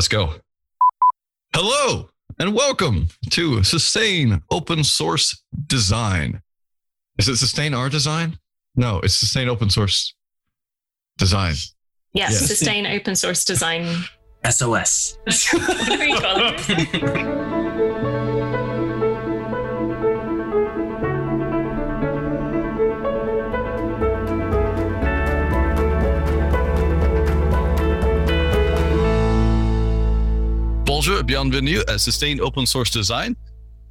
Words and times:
Let's 0.00 0.08
go. 0.08 0.32
Hello 1.54 2.08
and 2.38 2.54
welcome 2.54 3.08
to 3.32 3.62
Sustain 3.62 4.40
Open 4.50 4.82
Source 4.82 5.42
Design. 5.66 6.40
Is 7.18 7.28
it 7.28 7.36
Sustain 7.36 7.74
Our 7.74 7.90
Design? 7.90 8.38
No, 8.74 9.00
it's 9.00 9.12
Sustain 9.12 9.50
Open 9.50 9.68
Source 9.68 10.14
Design. 11.18 11.52
Yes, 12.14 12.32
Yes. 12.32 12.46
sustain 12.46 12.86
open 12.86 13.14
source 13.14 13.44
design. 13.44 14.04
SOS. 14.42 15.18
Whatever 15.52 16.06
you 16.06 16.18
call 16.18 16.54
it. 16.56 17.36
Bonjour, 31.00 31.22
bienvenue 31.22 31.80
at 31.88 31.98
Sustained 31.98 32.42
Open 32.42 32.66
Source 32.66 32.90
Design. 32.90 33.34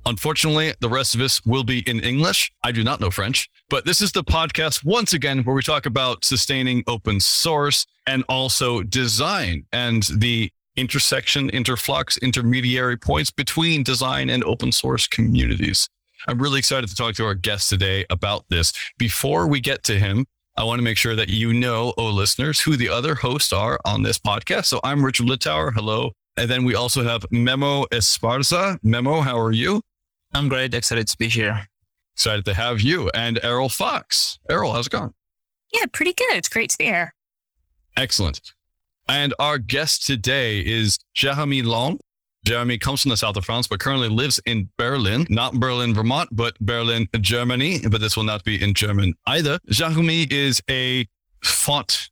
Unfortunately, 0.06 0.76
the 0.80 0.90
rest 0.90 1.16
of 1.16 1.22
us 1.22 1.44
will 1.44 1.64
be 1.64 1.80
in 1.90 2.00
English. 2.02 2.52
I 2.64 2.72
do 2.72 2.84
not 2.84 3.00
know 3.00 3.10
French, 3.10 3.50
but 3.68 3.84
this 3.84 4.00
is 4.00 4.12
the 4.12 4.24
podcast 4.24 4.86
once 4.86 5.14
again 5.14 5.40
where 5.40 5.56
we 5.56 5.64
talk 5.64 5.88
about 5.88 6.24
sustaining 6.24 6.84
open 6.86 7.20
source 7.20 7.88
and 8.06 8.24
also 8.30 8.84
design 8.84 9.66
and 9.74 10.04
the 10.04 10.52
intersection, 10.76 11.50
interflux, 11.50 12.22
intermediary 12.22 12.96
points 12.96 13.32
between 13.32 13.82
design 13.82 14.30
and 14.30 14.44
open 14.44 14.72
source 14.72 15.08
communities. 15.08 15.90
I'm 16.28 16.40
really 16.40 16.60
excited 16.60 16.92
to 16.92 16.96
talk 16.96 17.16
to 17.16 17.26
our 17.26 17.34
guest 17.34 17.70
today 17.70 18.06
about 18.12 18.46
this. 18.50 18.72
Before 19.00 19.48
we 19.48 19.62
get 19.62 19.84
to 19.86 19.98
him, 19.98 20.28
I 20.56 20.64
want 20.64 20.78
to 20.78 20.84
make 20.84 20.98
sure 20.98 21.16
that 21.16 21.30
you 21.30 21.54
know, 21.54 21.92
oh 21.98 22.12
listeners, 22.12 22.62
who 22.62 22.78
the 22.78 22.90
other 22.90 23.16
hosts 23.16 23.52
are 23.52 23.80
on 23.84 24.04
this 24.04 24.20
podcast. 24.20 24.66
So 24.66 24.80
I'm 24.84 25.04
Richard 25.04 25.26
Littauer. 25.26 25.74
Hello. 25.74 26.12
And 26.40 26.50
then 26.50 26.64
we 26.64 26.74
also 26.74 27.04
have 27.04 27.26
Memo 27.32 27.84
Esparza. 27.88 28.80
Memo, 28.82 29.20
how 29.20 29.38
are 29.38 29.52
you? 29.52 29.82
I'm 30.34 30.48
great. 30.48 30.74
Excited 30.74 31.06
to 31.10 31.18
be 31.18 31.28
here. 31.28 31.68
Excited 32.16 32.46
to 32.46 32.54
have 32.54 32.80
you. 32.80 33.10
And 33.10 33.42
Errol 33.44 33.68
Fox. 33.68 34.40
Errol, 34.50 34.72
how's 34.72 34.88
it 34.88 34.92
going? 34.92 35.14
Yeah, 35.74 35.84
pretty 35.92 36.14
good. 36.14 36.38
It's 36.38 36.48
great 36.48 36.70
to 36.70 36.78
be 36.78 36.86
here. 36.86 37.14
Excellent. 37.98 38.54
And 39.10 39.34
our 39.38 39.58
guest 39.58 40.06
today 40.06 40.60
is 40.62 40.98
Jeremy 41.14 41.62
Landes. 41.62 42.00
Jeremy 42.46 42.78
comes 42.78 43.02
from 43.02 43.10
the 43.10 43.18
south 43.18 43.36
of 43.36 43.44
France, 43.44 43.68
but 43.68 43.82
currently 43.82 44.08
lives 44.08 44.40
in 44.46 44.70
Berlin, 44.78 45.28
not 45.30 45.56
Berlin, 45.56 45.94
Vermont, 45.94 46.30
but 46.32 46.58
Berlin, 46.62 47.10
Germany. 47.20 47.82
But 47.86 48.00
this 48.00 48.16
will 48.16 48.24
not 48.24 48.46
be 48.46 48.64
in 48.64 48.74
German 48.74 49.14
either. 49.28 49.60
Jeremy 49.68 50.26
is 50.32 50.62
a 50.70 51.06
font 51.44 52.10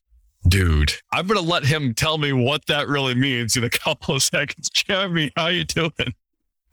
dude. 0.48 0.94
I'm 1.12 1.28
to 1.28 1.42
let 1.42 1.66
him 1.66 1.94
tell 1.94 2.18
me 2.18 2.32
what 2.34 2.66
that 2.68 2.88
really 2.88 3.16
means 3.16 3.58
in 3.58 3.64
a 3.64 3.70
couple 3.86 4.16
of 4.16 4.24
seconds. 4.24 4.70
Jeremy, 4.70 5.32
how 5.36 5.46
are 5.46 5.52
you 5.52 5.66
doing? 5.66 6.14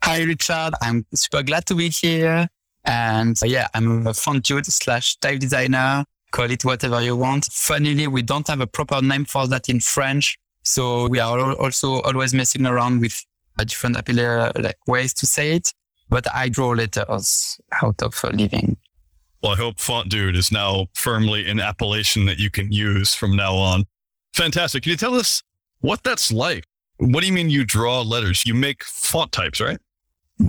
Hi, 0.03 0.21
Richard. 0.23 0.73
I'm 0.81 1.05
super 1.13 1.43
glad 1.43 1.65
to 1.67 1.75
be 1.75 1.89
here. 1.89 2.47
And 2.85 3.37
uh, 3.41 3.47
yeah, 3.47 3.67
I'm 3.73 4.07
a 4.07 4.13
font 4.13 4.45
dude 4.45 4.65
slash 4.65 5.17
type 5.17 5.39
designer. 5.39 6.05
Call 6.31 6.51
it 6.51 6.63
whatever 6.63 7.01
you 7.01 7.15
want. 7.15 7.45
Funnily, 7.45 8.07
we 8.07 8.21
don't 8.21 8.47
have 8.47 8.61
a 8.61 8.67
proper 8.67 9.01
name 9.01 9.25
for 9.25 9.47
that 9.47 9.69
in 9.69 9.79
French. 9.79 10.37
So 10.63 11.07
we 11.07 11.19
are 11.19 11.53
also 11.53 12.01
always 12.01 12.33
messing 12.33 12.65
around 12.65 13.01
with 13.01 13.23
different 13.57 13.97
appella- 13.97 14.51
like 14.61 14.77
ways 14.87 15.13
to 15.15 15.25
say 15.25 15.53
it. 15.53 15.73
But 16.09 16.27
I 16.33 16.49
draw 16.49 16.69
letters 16.69 17.59
out 17.81 18.01
of 18.03 18.23
living. 18.31 18.77
Well, 19.45 19.53
I 19.53 19.57
hope 19.57 19.79
Font 19.79 20.09
Dude 20.09 20.35
is 20.35 20.51
now 20.51 20.87
firmly 20.95 21.47
an 21.47 21.59
appellation 21.59 22.25
that 22.25 22.39
you 22.39 22.49
can 22.49 22.71
use 22.71 23.13
from 23.13 23.35
now 23.35 23.53
on. 23.53 23.85
Fantastic. 24.33 24.81
Can 24.81 24.89
you 24.89 24.97
tell 24.97 25.13
us 25.13 25.43
what 25.81 26.01
that's 26.03 26.31
like? 26.31 26.63
What 26.97 27.21
do 27.21 27.27
you 27.27 27.33
mean 27.33 27.51
you 27.51 27.63
draw 27.63 28.01
letters? 28.01 28.43
You 28.47 28.55
make 28.55 28.83
font 28.83 29.31
types, 29.31 29.61
right? 29.61 29.77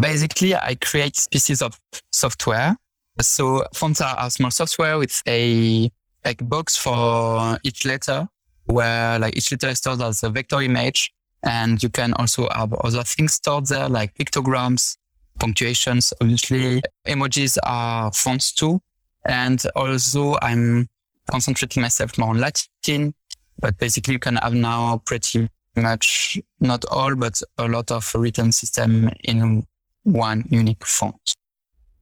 Basically, 0.01 0.55
I 0.55 0.77
create 0.77 1.27
pieces 1.31 1.61
of 1.61 1.79
software. 2.11 2.75
So 3.21 3.67
fonts 3.75 4.01
are 4.01 4.17
a 4.19 4.31
small 4.31 4.51
software 4.51 4.97
with 4.97 5.21
a 5.29 5.93
like 6.25 6.49
box 6.49 6.79
for 6.79 7.59
each 7.65 7.85
letter, 7.85 8.27
where 8.65 9.19
like 9.19 9.37
each 9.37 9.53
letter 9.53 9.69
is 9.69 9.77
stored 9.77 10.01
as 10.01 10.23
a 10.23 10.31
vector 10.31 10.62
image, 10.62 11.12
and 11.43 11.83
you 11.83 11.91
can 11.91 12.15
also 12.15 12.49
have 12.51 12.73
other 12.73 13.03
things 13.03 13.35
stored 13.35 13.67
there, 13.67 13.91
like 13.91 14.15
pictograms, 14.15 14.97
punctuations. 15.39 16.13
Obviously, 16.21 16.83
emojis 17.07 17.59
are 17.63 18.13
fonts 18.13 18.53
too, 18.53 18.81
and 19.25 19.63
also 19.75 20.37
I'm 20.43 20.89
concentrating 21.31 21.83
myself 21.83 22.19
more 22.19 22.31
on 22.31 22.41
Latin. 22.41 23.15
But 23.59 23.79
basically, 23.79 24.15
you 24.15 24.19
can 24.19 24.37
have 24.37 24.55
now 24.55 25.03
pretty 25.05 25.49
much 25.77 26.39
not 26.61 26.85
all, 26.91 27.15
but 27.15 27.41
a 27.59 27.69
lot 27.69 27.91
of 27.91 28.15
written 28.15 28.53
system 28.53 29.11
in 29.25 29.67
one 30.05 30.45
unique 30.51 30.85
font. 30.87 31.35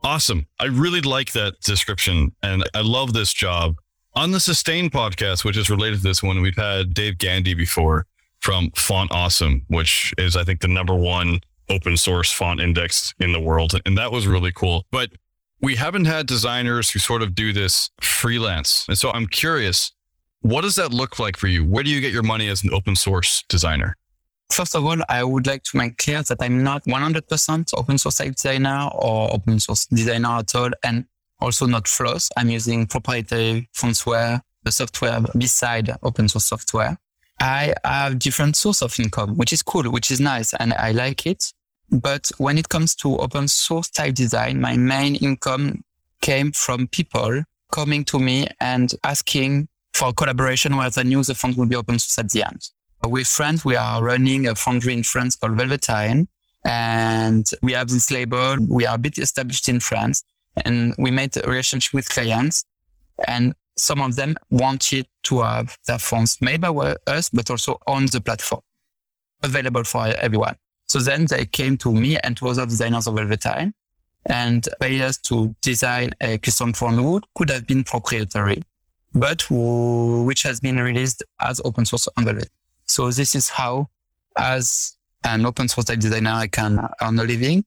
Awesome. 0.02 0.46
I 0.60 0.66
really 0.66 1.00
like 1.00 1.32
that 1.32 1.58
description 1.60 2.32
and 2.42 2.68
I 2.74 2.82
love 2.82 3.14
this 3.14 3.32
job. 3.32 3.76
On 4.14 4.30
the 4.30 4.38
Sustain 4.38 4.90
podcast, 4.90 5.44
which 5.44 5.56
is 5.56 5.70
related 5.70 5.96
to 5.96 6.02
this 6.02 6.22
one, 6.22 6.42
we've 6.42 6.56
had 6.56 6.92
Dave 6.92 7.18
Gandy 7.18 7.54
before 7.54 8.06
from 8.40 8.70
Font 8.76 9.10
Awesome, 9.10 9.62
which 9.68 10.12
is, 10.18 10.36
I 10.36 10.44
think, 10.44 10.60
the 10.60 10.68
number 10.68 10.94
one 10.94 11.40
open 11.68 11.96
source 11.96 12.30
font 12.30 12.60
index 12.60 13.14
in 13.18 13.32
the 13.32 13.40
world. 13.40 13.74
And 13.86 13.96
that 13.98 14.12
was 14.12 14.26
really 14.26 14.52
cool. 14.52 14.86
But 14.90 15.10
we 15.60 15.76
haven't 15.76 16.04
had 16.04 16.26
designers 16.26 16.90
who 16.90 16.98
sort 16.98 17.22
of 17.22 17.34
do 17.34 17.52
this 17.52 17.90
freelance. 18.00 18.84
And 18.88 18.98
so 18.98 19.10
I'm 19.10 19.26
curious, 19.26 19.92
what 20.40 20.62
does 20.62 20.74
that 20.74 20.92
look 20.92 21.18
like 21.18 21.36
for 21.36 21.46
you? 21.46 21.64
Where 21.64 21.82
do 21.82 21.90
you 21.90 22.00
get 22.00 22.12
your 22.12 22.22
money 22.22 22.48
as 22.48 22.62
an 22.64 22.72
open 22.72 22.96
source 22.96 23.44
designer? 23.48 23.96
First 24.50 24.74
of 24.74 24.84
all, 24.84 24.98
I 25.08 25.24
would 25.24 25.46
like 25.46 25.62
to 25.64 25.78
make 25.78 25.96
clear 25.96 26.22
that 26.22 26.36
I'm 26.40 26.62
not 26.62 26.84
100% 26.84 27.70
open 27.76 27.96
source 27.98 28.18
designer 28.18 28.90
or 28.92 29.32
open 29.32 29.58
source 29.58 29.86
designer 29.86 30.28
at 30.28 30.54
all, 30.54 30.70
and 30.84 31.06
also 31.40 31.66
not 31.66 31.88
Floss. 31.88 32.28
I'm 32.36 32.50
using 32.50 32.86
proprietary 32.86 33.68
fontsware, 33.74 34.42
the 34.62 34.70
software 34.70 35.22
beside 35.36 35.90
open 36.02 36.28
source 36.28 36.44
software. 36.44 36.98
I 37.40 37.74
have 37.84 38.18
different 38.18 38.56
source 38.56 38.82
of 38.82 38.98
income, 38.98 39.36
which 39.36 39.52
is 39.52 39.62
cool, 39.62 39.84
which 39.90 40.10
is 40.10 40.20
nice, 40.20 40.54
and 40.54 40.72
I 40.74 40.92
like 40.92 41.26
it. 41.26 41.52
But 41.90 42.30
when 42.38 42.58
it 42.58 42.68
comes 42.68 42.94
to 42.96 43.18
open 43.18 43.48
source 43.48 43.90
type 43.90 44.14
design, 44.14 44.60
my 44.60 44.76
main 44.76 45.16
income 45.16 45.84
came 46.20 46.52
from 46.52 46.88
people 46.88 47.42
coming 47.70 48.04
to 48.04 48.18
me 48.18 48.46
and 48.60 48.92
asking 49.04 49.68
for 49.92 50.12
collaboration 50.12 50.76
where 50.76 50.90
they 50.90 51.04
knew 51.04 51.22
the 51.22 51.34
font 51.34 51.56
would 51.56 51.68
be 51.68 51.76
open 51.76 51.98
source 51.98 52.18
at 52.18 52.30
the 52.30 52.44
end. 52.44 52.70
With 53.04 53.26
friends, 53.26 53.64
we 53.64 53.76
are 53.76 54.02
running 54.02 54.46
a 54.46 54.54
foundry 54.54 54.94
in 54.94 55.02
France 55.02 55.36
called 55.36 55.56
Velvetyne. 55.56 56.26
And 56.64 57.46
we 57.62 57.72
have 57.72 57.88
this 57.88 58.10
label. 58.10 58.56
We 58.68 58.86
are 58.86 58.94
a 58.94 58.98
bit 58.98 59.18
established 59.18 59.68
in 59.68 59.80
France 59.80 60.24
and 60.64 60.94
we 60.98 61.10
made 61.10 61.36
a 61.36 61.48
relationship 61.48 61.92
with 61.92 62.08
clients 62.08 62.64
and 63.26 63.54
some 63.76 64.00
of 64.00 64.16
them 64.16 64.36
wanted 64.50 65.06
to 65.24 65.40
have 65.40 65.76
their 65.86 65.98
fonts 65.98 66.40
made 66.40 66.60
by 66.60 66.68
us, 67.06 67.30
but 67.30 67.50
also 67.50 67.80
on 67.86 68.06
the 68.06 68.20
platform 68.20 68.62
available 69.42 69.84
for 69.84 70.06
everyone. 70.06 70.56
So 70.86 71.00
then 71.00 71.26
they 71.26 71.46
came 71.46 71.76
to 71.78 71.92
me 71.92 72.18
and 72.18 72.36
to 72.38 72.48
other 72.48 72.66
designers 72.66 73.06
over 73.06 73.24
the 73.24 73.36
time 73.36 73.74
and 74.26 74.66
paid 74.80 75.00
us 75.02 75.18
to 75.18 75.54
design 75.60 76.12
a 76.20 76.38
custom 76.38 76.72
font 76.72 77.02
would 77.02 77.24
could 77.34 77.50
have 77.50 77.66
been 77.66 77.84
proprietary, 77.84 78.62
but 79.14 79.44
which 79.50 80.42
has 80.42 80.60
been 80.60 80.78
released 80.78 81.22
as 81.40 81.60
open 81.64 81.84
source 81.84 82.08
on 82.16 82.24
Velvet. 82.24 82.48
So 82.86 83.10
this 83.10 83.34
is 83.34 83.48
how, 83.48 83.88
as 84.38 84.96
an 85.24 85.44
open 85.46 85.68
source 85.68 85.86
type 85.86 86.00
designer, 86.00 86.32
I 86.32 86.46
can 86.46 86.86
earn 87.02 87.18
a 87.18 87.24
living. 87.24 87.64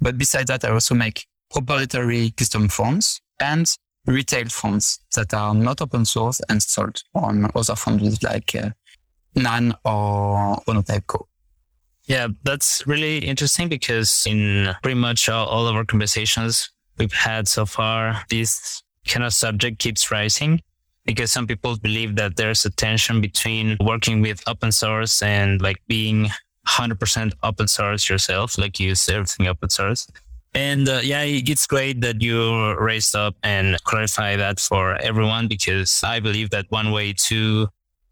But 0.00 0.18
besides 0.18 0.46
that, 0.48 0.64
I 0.64 0.70
also 0.70 0.94
make 0.94 1.26
proprietary 1.50 2.30
custom 2.30 2.68
fonts 2.68 3.20
and 3.38 3.66
retail 4.06 4.48
fonts 4.48 5.00
that 5.14 5.32
are 5.34 5.54
not 5.54 5.80
open 5.80 6.04
source 6.04 6.40
and 6.48 6.62
sold 6.62 7.02
on 7.14 7.50
other 7.54 7.76
foundries 7.76 8.22
like 8.22 8.54
uh, 8.54 8.70
Nan 9.34 9.74
or 9.84 10.60
Onotype 10.66 11.06
Co. 11.06 11.28
Yeah, 12.06 12.28
that's 12.42 12.86
really 12.86 13.18
interesting 13.18 13.68
because 13.68 14.24
in 14.26 14.74
pretty 14.82 14.98
much 14.98 15.28
all, 15.28 15.46
all 15.46 15.68
of 15.68 15.76
our 15.76 15.84
conversations 15.84 16.70
we've 16.98 17.12
had 17.12 17.46
so 17.46 17.64
far, 17.64 18.24
this 18.28 18.82
kind 19.06 19.24
of 19.24 19.32
subject 19.32 19.78
keeps 19.78 20.10
rising 20.10 20.60
because 21.04 21.32
some 21.32 21.46
people 21.46 21.76
believe 21.76 22.16
that 22.16 22.36
there's 22.36 22.64
a 22.64 22.70
tension 22.70 23.20
between 23.20 23.76
working 23.80 24.20
with 24.20 24.42
open 24.46 24.72
source 24.72 25.22
and 25.22 25.60
like 25.60 25.80
being 25.88 26.28
100% 26.68 27.32
open 27.42 27.68
source 27.68 28.08
yourself, 28.08 28.56
like 28.58 28.78
you 28.78 28.88
use 28.88 29.08
everything 29.08 29.46
open 29.46 29.68
source. 29.68 30.06
And 30.54 30.88
uh, 30.88 31.00
yeah, 31.02 31.22
it's 31.22 31.66
great 31.66 32.00
that 32.02 32.20
you 32.20 32.74
raised 32.78 33.16
up 33.16 33.34
and 33.42 33.82
clarify 33.84 34.36
that 34.36 34.60
for 34.60 34.96
everyone 34.96 35.48
because 35.48 36.02
I 36.04 36.20
believe 36.20 36.50
that 36.50 36.66
one 36.68 36.92
way 36.92 37.14
to 37.28 37.68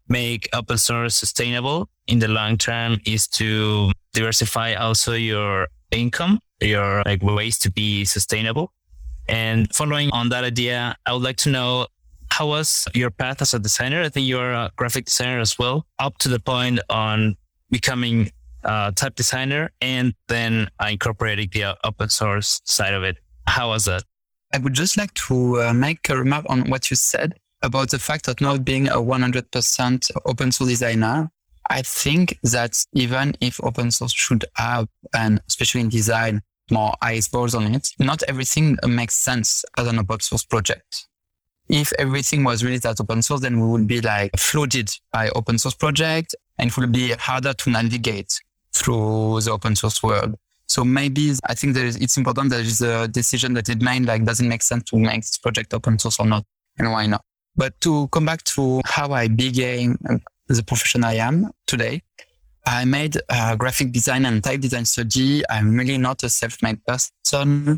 make 0.07 0.49
open 0.53 0.77
source 0.77 1.15
sustainable 1.15 1.87
in 2.07 2.19
the 2.19 2.27
long 2.27 2.57
term 2.57 2.99
is 3.05 3.27
to 3.27 3.91
diversify 4.13 4.73
also 4.73 5.13
your 5.13 5.67
income, 5.91 6.39
your 6.59 7.03
like 7.05 7.21
ways 7.21 7.59
to 7.59 7.71
be 7.71 8.05
sustainable. 8.05 8.71
And 9.29 9.73
following 9.73 10.09
on 10.11 10.29
that 10.29 10.43
idea, 10.43 10.95
I 11.05 11.13
would 11.13 11.21
like 11.21 11.37
to 11.37 11.49
know 11.49 11.87
how 12.31 12.47
was 12.47 12.87
your 12.93 13.11
path 13.11 13.41
as 13.41 13.53
a 13.53 13.59
designer? 13.59 14.01
I 14.01 14.09
think 14.09 14.25
you're 14.25 14.53
a 14.53 14.71
graphic 14.77 15.05
designer 15.05 15.39
as 15.39 15.59
well, 15.59 15.85
up 15.99 16.17
to 16.19 16.29
the 16.29 16.39
point 16.39 16.79
on 16.89 17.35
becoming 17.69 18.31
a 18.63 18.91
type 18.95 19.15
designer 19.15 19.71
and 19.81 20.13
then 20.27 20.69
I 20.79 20.91
incorporated 20.91 21.51
the 21.51 21.63
uh, 21.63 21.75
open 21.83 22.09
source 22.09 22.61
side 22.65 22.93
of 22.93 23.03
it. 23.03 23.17
How 23.47 23.69
was 23.69 23.85
that? 23.85 24.03
I 24.53 24.57
would 24.57 24.73
just 24.73 24.97
like 24.97 25.13
to 25.13 25.61
uh, 25.61 25.73
make 25.73 26.09
a 26.09 26.17
remark 26.17 26.45
on 26.49 26.69
what 26.69 26.89
you 26.89 26.95
said 26.97 27.35
about 27.61 27.89
the 27.91 27.99
fact 27.99 28.27
of 28.27 28.41
not 28.41 28.65
being 28.65 28.87
a 28.87 28.95
100% 28.95 30.11
open 30.25 30.51
source 30.51 30.69
designer. 30.69 31.29
I 31.69 31.83
think 31.83 32.37
that 32.43 32.83
even 32.93 33.35
if 33.39 33.63
open 33.63 33.91
source 33.91 34.13
should 34.13 34.45
have, 34.55 34.87
and 35.13 35.39
especially 35.47 35.81
in 35.81 35.89
design, 35.89 36.41
more 36.69 36.93
eyes 37.01 37.27
balls 37.27 37.55
on 37.55 37.73
it, 37.73 37.89
not 37.99 38.23
everything 38.23 38.77
makes 38.85 39.15
sense 39.15 39.63
as 39.77 39.87
an 39.87 39.99
open 39.99 40.19
source 40.19 40.43
project. 40.43 41.07
If 41.69 41.93
everything 41.97 42.43
was 42.43 42.63
really 42.63 42.79
that 42.79 42.99
open 42.99 43.21
source, 43.21 43.41
then 43.41 43.59
we 43.59 43.67
would 43.67 43.87
be 43.87 44.01
like 44.01 44.37
flooded 44.37 44.89
by 45.13 45.29
open 45.29 45.57
source 45.57 45.75
project 45.75 46.35
and 46.57 46.69
it 46.69 46.77
would 46.77 46.91
be 46.91 47.11
harder 47.13 47.53
to 47.53 47.69
navigate 47.69 48.41
through 48.73 49.41
the 49.41 49.51
open 49.51 49.75
source 49.75 50.01
world. 50.01 50.35
So 50.67 50.85
maybe 50.85 51.33
I 51.45 51.53
think 51.53 51.73
there 51.73 51.85
is, 51.85 51.97
it's 51.97 52.15
important 52.15 52.49
that 52.51 52.61
is 52.61 52.81
a 52.81 53.07
decision 53.07 53.53
that 53.55 53.67
it 53.67 53.81
made 53.81 54.05
like, 54.05 54.23
does 54.23 54.39
it 54.39 54.45
make 54.45 54.63
sense 54.63 54.83
to 54.91 54.97
make 54.97 55.21
this 55.21 55.37
project 55.37 55.73
open 55.73 55.99
source 55.99 56.19
or 56.19 56.25
not? 56.25 56.45
And 56.77 56.91
why 56.91 57.07
not? 57.07 57.21
But 57.55 57.79
to 57.81 58.07
come 58.07 58.25
back 58.25 58.43
to 58.55 58.81
how 58.85 59.11
I 59.11 59.27
became 59.27 59.97
the 60.47 60.63
profession 60.63 61.03
I 61.03 61.15
am 61.15 61.51
today, 61.67 62.01
I 62.65 62.85
made 62.85 63.17
a 63.27 63.57
graphic 63.57 63.91
design 63.91 64.25
and 64.25 64.41
type 64.41 64.61
design 64.61 64.85
study. 64.85 65.43
I'm 65.49 65.75
really 65.75 65.97
not 65.97 66.23
a 66.23 66.29
self-made 66.29 66.85
person. 66.85 67.77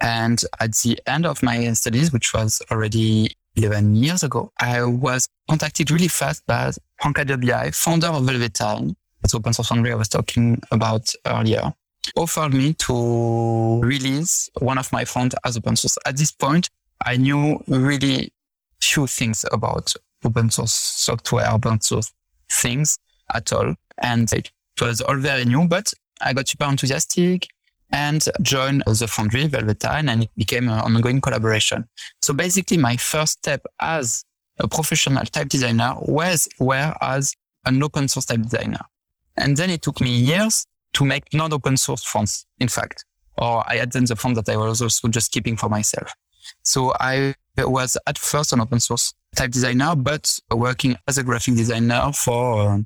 And 0.00 0.42
at 0.60 0.74
the 0.74 1.00
end 1.06 1.24
of 1.24 1.42
my 1.42 1.72
studies, 1.72 2.12
which 2.12 2.34
was 2.34 2.60
already 2.70 3.30
11 3.56 3.94
years 3.94 4.22
ago, 4.22 4.52
I 4.60 4.82
was 4.82 5.28
contacted 5.48 5.90
really 5.90 6.08
fast 6.08 6.44
by 6.46 6.72
Frank 7.00 7.16
Adebiaye, 7.16 7.74
founder 7.74 8.08
of 8.08 8.24
Velvetyne, 8.24 8.94
the 9.30 9.36
open 9.38 9.52
source 9.52 9.68
foundry 9.68 9.92
I 9.92 9.96
was 9.96 10.08
talking 10.08 10.62
about 10.70 11.12
earlier, 11.26 11.72
offered 12.16 12.52
me 12.54 12.74
to 12.74 13.80
release 13.80 14.50
one 14.60 14.78
of 14.78 14.92
my 14.92 15.04
fonts 15.04 15.34
as 15.44 15.56
open 15.56 15.76
source. 15.76 15.98
At 16.06 16.16
this 16.16 16.32
point, 16.32 16.70
I 17.04 17.16
knew 17.16 17.62
really 17.66 18.32
few 18.80 19.06
things 19.06 19.44
about 19.52 19.94
open 20.24 20.50
source 20.50 20.72
software, 20.72 21.50
open 21.50 21.80
source 21.80 22.12
things 22.50 22.98
at 23.32 23.52
all. 23.52 23.74
And 23.98 24.32
it 24.32 24.50
was 24.80 25.00
all 25.00 25.16
very 25.16 25.44
new, 25.44 25.66
but 25.66 25.92
I 26.20 26.32
got 26.32 26.48
super 26.48 26.66
enthusiastic 26.66 27.48
and 27.90 28.24
joined 28.42 28.82
the 28.86 29.06
foundry 29.06 29.48
Velvetyne 29.48 30.08
and 30.08 30.24
it 30.24 30.30
became 30.36 30.68
an 30.68 30.80
ongoing 30.80 31.20
collaboration. 31.20 31.88
So 32.22 32.34
basically 32.34 32.76
my 32.76 32.96
first 32.96 33.34
step 33.34 33.64
as 33.80 34.24
a 34.58 34.68
professional 34.68 35.24
type 35.24 35.48
designer 35.48 35.94
was 36.00 36.48
where 36.58 36.96
as 37.00 37.34
an 37.64 37.82
open 37.82 38.08
source 38.08 38.26
type 38.26 38.42
designer. 38.42 38.80
And 39.36 39.56
then 39.56 39.70
it 39.70 39.82
took 39.82 40.00
me 40.00 40.10
years 40.10 40.66
to 40.94 41.04
make 41.04 41.32
non-open 41.32 41.76
source 41.76 42.04
fonts, 42.04 42.46
in 42.60 42.68
fact, 42.68 43.04
or 43.36 43.68
I 43.68 43.76
had 43.76 43.92
then 43.92 44.04
the 44.04 44.16
font 44.16 44.36
that 44.36 44.48
I 44.48 44.56
was 44.56 44.80
also 44.80 45.08
just 45.08 45.32
keeping 45.32 45.56
for 45.56 45.68
myself. 45.68 46.12
So 46.62 46.92
I 47.00 47.34
was 47.58 47.96
at 48.06 48.18
first 48.18 48.52
an 48.52 48.60
open 48.60 48.80
source 48.80 49.14
type 49.34 49.50
designer, 49.50 49.94
but 49.96 50.38
working 50.50 50.96
as 51.08 51.18
a 51.18 51.22
graphic 51.22 51.56
designer 51.56 52.12
for 52.12 52.60
uh, 52.70 52.78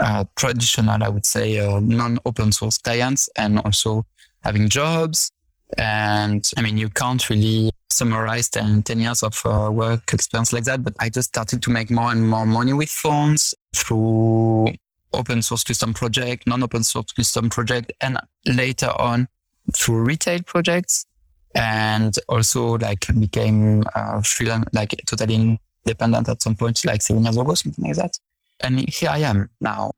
uh, 0.00 0.24
traditional, 0.36 1.02
I 1.02 1.08
would 1.08 1.26
say, 1.26 1.58
uh, 1.58 1.80
non-open 1.80 2.52
source 2.52 2.78
clients 2.78 3.28
and 3.36 3.58
also 3.58 4.04
having 4.42 4.68
jobs. 4.68 5.32
And 5.76 6.48
I 6.56 6.62
mean, 6.62 6.78
you 6.78 6.88
can't 6.88 7.28
really 7.28 7.70
summarize 7.90 8.48
10, 8.48 8.84
10 8.84 9.00
years 9.00 9.22
of 9.22 9.40
uh, 9.44 9.70
work 9.72 10.12
experience 10.12 10.52
like 10.52 10.64
that, 10.64 10.84
but 10.84 10.94
I 11.00 11.08
just 11.08 11.28
started 11.28 11.62
to 11.62 11.70
make 11.70 11.90
more 11.90 12.10
and 12.10 12.28
more 12.28 12.46
money 12.46 12.72
with 12.72 12.88
fonts 12.88 13.54
through 13.74 14.72
open 15.12 15.42
source 15.42 15.64
custom 15.64 15.94
project, 15.94 16.46
non-open 16.46 16.84
source 16.84 17.12
custom 17.12 17.50
project, 17.50 17.92
and 18.00 18.18
later 18.46 18.90
on 18.98 19.28
through 19.74 20.02
retail 20.02 20.40
projects. 20.42 21.06
And 21.54 22.14
also 22.28 22.78
like 22.78 23.06
became 23.18 23.84
uh, 23.94 24.20
freelance, 24.22 24.66
like 24.72 24.94
totally 25.06 25.58
independent 25.84 26.28
at 26.28 26.42
some 26.42 26.54
point, 26.54 26.84
like 26.84 27.02
seven 27.02 27.24
years 27.24 27.36
ago, 27.36 27.54
something 27.54 27.84
like 27.84 27.96
that. 27.96 28.12
And 28.60 28.88
here 28.88 29.10
I 29.10 29.18
am 29.18 29.48
now. 29.60 29.92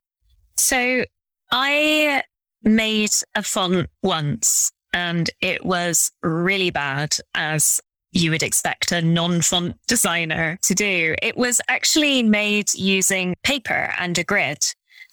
So 0.57 1.03
I 1.51 2.23
made 2.63 3.11
a 3.35 3.43
font 3.43 3.89
once 4.03 4.71
and 4.93 5.29
it 5.41 5.65
was 5.65 6.11
really 6.21 6.69
bad 6.69 7.15
as 7.33 7.81
you 8.11 8.31
would 8.31 8.43
expect 8.43 8.91
a 8.91 9.01
non-font 9.01 9.75
designer 9.87 10.59
to 10.63 10.75
do. 10.75 11.15
It 11.21 11.37
was 11.37 11.61
actually 11.69 12.23
made 12.23 12.73
using 12.73 13.35
paper 13.43 13.93
and 13.97 14.17
a 14.17 14.23
grid. 14.23 14.59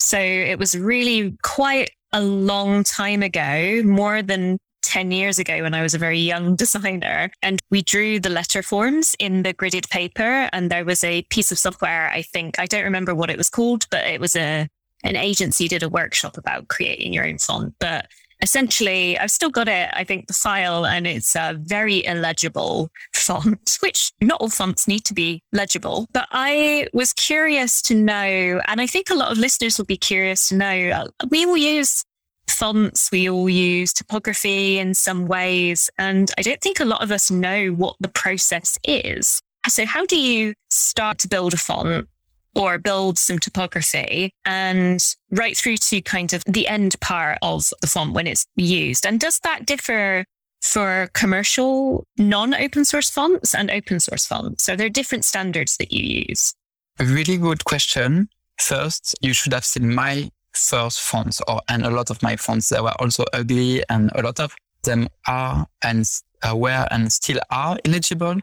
So 0.00 0.19
it 0.19 0.59
was 0.59 0.77
really 0.77 1.37
quite 1.43 1.91
a 2.12 2.23
long 2.23 2.85
time 2.85 3.23
ago, 3.23 3.83
more 3.85 4.23
than 4.23 4.59
10 4.83 5.11
years 5.11 5.39
ago 5.39 5.62
when 5.62 5.75
I 5.75 5.83
was 5.83 5.95
a 5.95 5.99
very 5.99 6.19
young 6.19 6.56
designer. 6.56 7.31
And 7.43 7.61
we 7.71 7.83
drew 7.83 8.19
the 8.21 8.31
letter 8.31 8.62
forms 8.62 9.15
in 9.19 9.43
the 9.43 9.53
gridded 9.53 9.91
paper. 9.91 10.49
And 10.53 10.71
there 10.71 10.85
was 10.85 11.05
a 11.05 11.23
piece 11.31 11.53
of 11.53 11.59
software, 11.59 12.11
I 12.11 12.23
think, 12.23 12.59
I 12.59 12.67
don't 12.67 12.85
remember 12.85 13.15
what 13.15 13.31
it 13.31 13.37
was 13.37 13.50
called, 13.50 13.87
but 13.91 14.06
it 14.06 14.21
was 14.21 14.35
a, 14.37 14.69
an 15.05 15.17
agency 15.17 15.69
did 15.69 15.83
a 15.83 15.89
workshop 15.89 16.39
about 16.39 16.69
creating 16.69 17.12
your 17.12 17.27
own 17.27 17.39
font. 17.39 17.75
But 17.79 18.06
essentially, 18.43 19.19
I've 19.19 19.31
still 19.31 19.50
got 19.50 19.69
it, 19.69 19.90
I 19.93 20.05
think, 20.05 20.26
the 20.26 20.32
file, 20.32 20.87
and 20.87 21.06
it's 21.06 21.35
a 21.37 21.56
very 21.58 22.05
illegible 22.05 22.90
font, 23.14 23.79
which 23.81 24.12
not 24.20 24.40
all 24.40 24.50
fonts 24.50 24.88
need 24.88 25.05
to 25.05 25.14
be 25.14 25.43
legible. 25.52 26.06
But 26.12 26.29
I 26.31 26.88
was 26.93 27.12
curious 27.12 27.82
to 27.82 27.94
know, 27.94 28.61
and 28.67 28.81
I 28.81 28.87
think 28.87 29.11
a 29.11 29.14
lot 29.14 29.32
of 29.32 29.38
listeners 29.38 29.79
will 29.79 29.87
be 29.87 29.96
curious 29.96 30.49
to 30.49 30.56
know, 30.56 30.90
uh, 30.90 31.26
we 31.31 31.44
all 31.44 31.56
use 31.56 32.05
fonts, 32.49 33.11
we 33.12 33.29
all 33.29 33.49
use 33.49 33.93
typography 33.93 34.79
in 34.79 34.94
some 34.94 35.26
ways, 35.26 35.90
and 35.99 36.31
I 36.38 36.43
don't 36.43 36.61
think 36.61 36.81
a 36.81 36.85
lot 36.85 37.02
of 37.02 37.12
us 37.12 37.31
know 37.31 37.69
what 37.69 37.96
the 38.00 38.08
process 38.08 38.79
is. 38.85 39.40
So, 39.69 39.85
how 39.85 40.06
do 40.06 40.19
you 40.19 40.55
start 40.70 41.19
to 41.19 41.29
build 41.29 41.52
a 41.52 41.58
font? 41.58 42.08
Or 42.55 42.79
build 42.79 43.19
some 43.19 43.39
typography 43.39 44.33
and 44.45 45.15
right 45.31 45.56
through 45.56 45.77
to 45.77 46.00
kind 46.00 46.33
of 46.33 46.43
the 46.45 46.67
end 46.67 46.99
part 47.00 47.39
of 47.43 47.69
the 47.81 47.87
font 47.87 48.15
when 48.15 48.27
it's 48.27 48.47
used. 48.56 49.06
And 49.06 49.21
does 49.21 49.39
that 49.41 49.67
differ 49.67 50.25
for 50.61 51.09
commercial 51.12 52.05
non-open 52.17 52.85
source 52.85 53.11
fonts 53.11 53.55
and 53.55 53.71
open 53.71 54.00
source 54.00 54.27
fonts? 54.27 54.69
Are 54.69 54.77
there 54.77 54.89
different 54.89 55.25
standards 55.25 55.77
that 55.77 55.93
you 55.93 56.25
use? 56.29 56.55
A 56.99 57.05
really 57.05 57.37
good 57.37 57.65
question. 57.65 58.29
First, 58.59 59.15
you 59.21 59.33
should 59.33 59.53
have 59.53 59.65
seen 59.65 59.95
my 59.95 60.31
first 60.53 61.00
fonts 61.00 61.41
or, 61.47 61.61
and 61.69 61.85
a 61.85 61.91
lot 61.91 62.11
of 62.11 62.23
my 62.23 62.35
fonts 62.37 62.71
that 62.71 62.83
were 62.83 62.95
also 63.00 63.25
ugly 63.33 63.83
and 63.88 64.11
a 64.14 64.23
lot 64.23 64.40
of 64.40 64.55
them 64.83 65.09
are 65.26 65.67
and 65.83 66.11
uh, 66.43 66.57
were 66.57 66.87
and 66.90 67.12
still 67.12 67.38
are 67.50 67.78
illegible. 67.85 68.40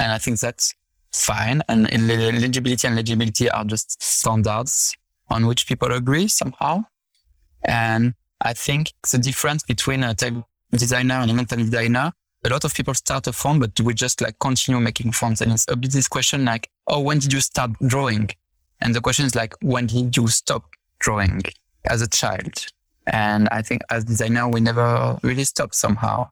And 0.00 0.12
I 0.12 0.18
think 0.18 0.38
that's 0.40 0.74
fine. 1.12 1.62
And 1.68 1.90
legibility 2.06 2.86
and 2.86 2.96
legibility 2.96 3.50
are 3.50 3.64
just 3.64 4.02
standards 4.02 4.96
on 5.28 5.46
which 5.46 5.66
people 5.66 5.92
agree 5.92 6.28
somehow. 6.28 6.84
And 7.64 8.14
I 8.40 8.52
think 8.52 8.92
the 9.10 9.18
difference 9.18 9.62
between 9.62 10.02
a 10.04 10.14
type 10.14 10.34
designer 10.70 11.14
and 11.14 11.30
a 11.30 11.34
mental 11.34 11.58
designer, 11.58 12.12
a 12.44 12.48
lot 12.48 12.64
of 12.64 12.72
people 12.72 12.94
start 12.94 13.26
a 13.26 13.32
font, 13.32 13.60
but 13.60 13.80
we 13.80 13.94
just 13.94 14.20
like 14.20 14.38
continue 14.38 14.80
making 14.80 15.12
fonts. 15.12 15.40
And 15.40 15.52
it's 15.52 15.66
a 15.68 15.76
bit 15.76 15.92
this 15.92 16.08
question 16.08 16.44
like, 16.44 16.70
oh, 16.86 17.00
when 17.00 17.18
did 17.18 17.32
you 17.32 17.40
start 17.40 17.72
drawing? 17.86 18.30
And 18.80 18.94
the 18.94 19.00
question 19.00 19.26
is 19.26 19.34
like, 19.34 19.54
when 19.60 19.86
did 19.86 20.16
you 20.16 20.28
stop 20.28 20.64
drawing 21.00 21.42
as 21.90 22.00
a 22.00 22.08
child? 22.08 22.66
And 23.06 23.48
I 23.50 23.62
think 23.62 23.82
as 23.90 24.04
designer, 24.04 24.48
we 24.48 24.60
never 24.60 25.18
really 25.22 25.44
stop 25.44 25.74
somehow. 25.74 26.30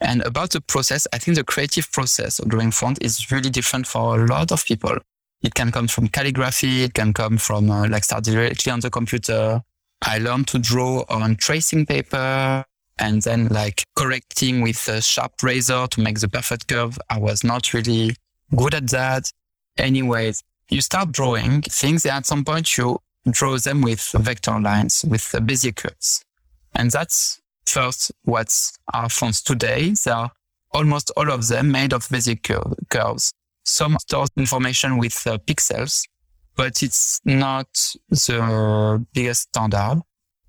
And 0.00 0.22
about 0.22 0.50
the 0.50 0.60
process, 0.60 1.06
I 1.12 1.18
think 1.18 1.36
the 1.36 1.44
creative 1.44 1.90
process 1.90 2.38
of 2.38 2.48
drawing 2.48 2.70
font 2.70 3.02
is 3.02 3.30
really 3.30 3.50
different 3.50 3.86
for 3.86 4.22
a 4.22 4.26
lot 4.26 4.52
of 4.52 4.64
people. 4.64 4.98
It 5.42 5.54
can 5.54 5.70
come 5.70 5.88
from 5.88 6.08
calligraphy. 6.08 6.84
It 6.84 6.94
can 6.94 7.12
come 7.12 7.38
from 7.38 7.70
uh, 7.70 7.88
like 7.88 8.04
start 8.04 8.24
directly 8.24 8.72
on 8.72 8.80
the 8.80 8.90
computer. 8.90 9.62
I 10.02 10.18
learned 10.18 10.48
to 10.48 10.58
draw 10.58 11.04
on 11.08 11.36
tracing 11.36 11.86
paper 11.86 12.64
and 12.98 13.22
then 13.22 13.48
like 13.48 13.84
correcting 13.94 14.62
with 14.62 14.88
a 14.88 15.00
sharp 15.00 15.42
razor 15.42 15.86
to 15.88 16.00
make 16.00 16.20
the 16.20 16.28
perfect 16.28 16.68
curve. 16.68 16.98
I 17.10 17.18
was 17.18 17.44
not 17.44 17.72
really 17.72 18.16
good 18.54 18.74
at 18.74 18.88
that. 18.90 19.30
Anyways, 19.78 20.42
you 20.70 20.80
start 20.80 21.12
drawing 21.12 21.62
things 21.62 22.04
and 22.04 22.16
at 22.16 22.26
some 22.26 22.44
point 22.44 22.76
you 22.76 22.98
draw 23.30 23.56
them 23.58 23.82
with 23.82 24.10
vector 24.14 24.58
lines, 24.58 25.04
with 25.08 25.22
Bezier 25.22 25.74
curves. 25.74 26.24
And 26.74 26.90
that's 26.90 27.40
First, 27.66 28.12
what's 28.22 28.78
our 28.94 29.08
fonts 29.08 29.42
today? 29.42 29.92
They 30.04 30.10
are 30.10 30.30
almost 30.72 31.10
all 31.16 31.30
of 31.30 31.48
them 31.48 31.72
made 31.72 31.92
of 31.92 32.06
Bezier 32.08 32.40
curves. 32.90 33.32
Some 33.64 33.98
store 33.98 34.26
information 34.36 34.98
with 34.98 35.26
uh, 35.26 35.38
pixels, 35.38 36.06
but 36.54 36.82
it's 36.82 37.20
not 37.24 37.66
the 38.08 39.04
biggest 39.12 39.42
standard. 39.48 40.02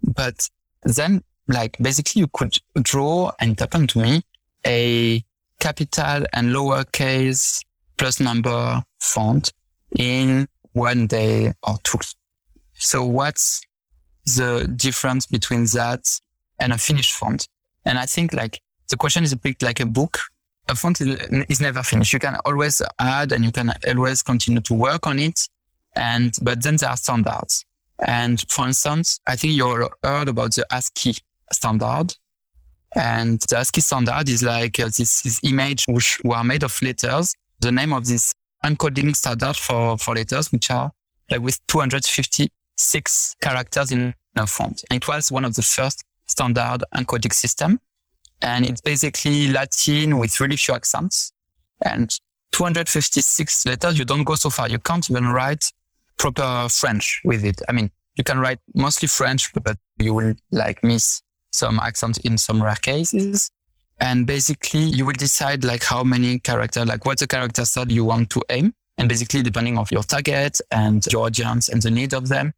But 0.03 0.47
then, 0.83 1.23
like, 1.47 1.77
basically 1.79 2.19
you 2.21 2.27
could 2.31 2.57
draw 2.81 3.31
and 3.39 3.51
it 3.51 3.59
happened 3.59 3.89
to 3.89 3.99
me 3.99 4.21
a 4.65 5.23
capital 5.59 6.25
and 6.33 6.49
lowercase 6.49 7.63
plus 7.97 8.19
number 8.19 8.83
font 8.99 9.51
in 9.97 10.47
one 10.73 11.07
day 11.07 11.53
or 11.63 11.77
two. 11.83 11.97
So 12.73 13.03
what's 13.03 13.61
the 14.25 14.71
difference 14.75 15.25
between 15.25 15.65
that 15.73 16.19
and 16.59 16.73
a 16.73 16.77
finished 16.77 17.13
font. 17.13 17.47
And 17.85 17.97
I 17.97 18.05
think 18.05 18.33
like 18.33 18.61
the 18.89 18.97
question 18.97 19.23
is 19.23 19.31
a 19.31 19.37
bit 19.37 19.61
like 19.61 19.79
a 19.79 19.85
book. 19.85 20.19
A 20.69 20.75
font 20.75 20.99
is, 20.99 21.61
never 21.61 21.83
finished. 21.83 22.13
You 22.13 22.19
can 22.19 22.35
always 22.45 22.81
add 22.99 23.31
and 23.31 23.45
you 23.45 23.51
can 23.51 23.71
always 23.87 24.21
continue 24.21 24.61
to 24.61 24.73
work 24.73 25.07
on 25.07 25.19
it. 25.19 25.47
And, 25.95 26.33
but 26.41 26.61
then 26.61 26.75
there 26.75 26.89
are 26.89 26.97
standards. 26.97 27.63
And 27.99 28.43
for 28.49 28.67
instance, 28.67 29.19
I 29.25 29.35
think 29.35 29.53
you 29.53 29.65
all 29.65 29.89
heard 30.03 30.27
about 30.27 30.53
the 30.55 30.65
ASCII 30.71 31.15
standard. 31.51 32.13
And 32.95 33.39
the 33.41 33.57
ASCII 33.57 33.81
standard 33.81 34.29
is 34.29 34.43
like 34.43 34.79
uh, 34.79 34.85
this, 34.85 35.21
this 35.21 35.39
image 35.43 35.85
which 35.87 36.19
were 36.23 36.43
made 36.43 36.63
of 36.63 36.79
letters. 36.81 37.33
The 37.59 37.71
name 37.71 37.93
of 37.93 38.05
this 38.05 38.33
encoding 38.63 39.15
standard 39.15 39.55
for, 39.55 39.97
for 39.97 40.15
letters, 40.15 40.51
which 40.51 40.69
are 40.69 40.91
like 41.31 41.41
with 41.41 41.59
256 41.67 43.35
characters 43.41 43.91
in 43.91 44.13
a 44.35 44.47
font. 44.47 44.83
And 44.89 45.01
it 45.01 45.07
was 45.07 45.31
one 45.31 45.45
of 45.45 45.55
the 45.55 45.61
first 45.61 46.03
standard 46.27 46.83
encoding 46.95 47.33
system. 47.33 47.79
And 48.41 48.65
it's 48.65 48.81
basically 48.81 49.47
Latin 49.47 50.17
with 50.19 50.39
really 50.39 50.57
few 50.57 50.75
accents 50.75 51.31
and 51.81 52.09
256 52.51 53.65
letters. 53.65 53.97
You 53.97 54.05
don't 54.05 54.23
go 54.23 54.35
so 54.35 54.49
far. 54.49 54.69
You 54.69 54.79
can't 54.79 55.09
even 55.09 55.27
write 55.27 55.71
proper 56.17 56.67
French 56.69 57.21
with 57.23 57.43
it. 57.43 57.61
I 57.67 57.71
mean, 57.71 57.91
you 58.15 58.23
can 58.23 58.39
write 58.39 58.59
mostly 58.75 59.07
French, 59.07 59.51
but 59.53 59.77
you 59.99 60.13
will 60.13 60.33
like 60.51 60.83
miss 60.83 61.21
some 61.51 61.79
accent 61.79 62.17
in 62.19 62.37
some 62.37 62.61
rare 62.61 62.75
cases. 62.75 63.51
And 63.99 64.27
basically 64.27 64.83
you 64.83 65.05
will 65.05 65.13
decide 65.13 65.63
like 65.63 65.83
how 65.83 66.03
many 66.03 66.39
character, 66.39 66.85
like 66.85 67.05
what 67.05 67.19
the 67.19 67.27
character 67.27 67.65
set 67.65 67.89
you 67.89 68.05
want 68.05 68.29
to 68.31 68.41
aim. 68.49 68.73
And 68.97 69.09
basically 69.09 69.43
depending 69.43 69.77
on 69.77 69.85
your 69.91 70.03
target 70.03 70.59
and 70.71 71.05
your 71.11 71.25
audience 71.25 71.69
and 71.69 71.81
the 71.81 71.91
need 71.91 72.13
of 72.13 72.27
them, 72.27 72.53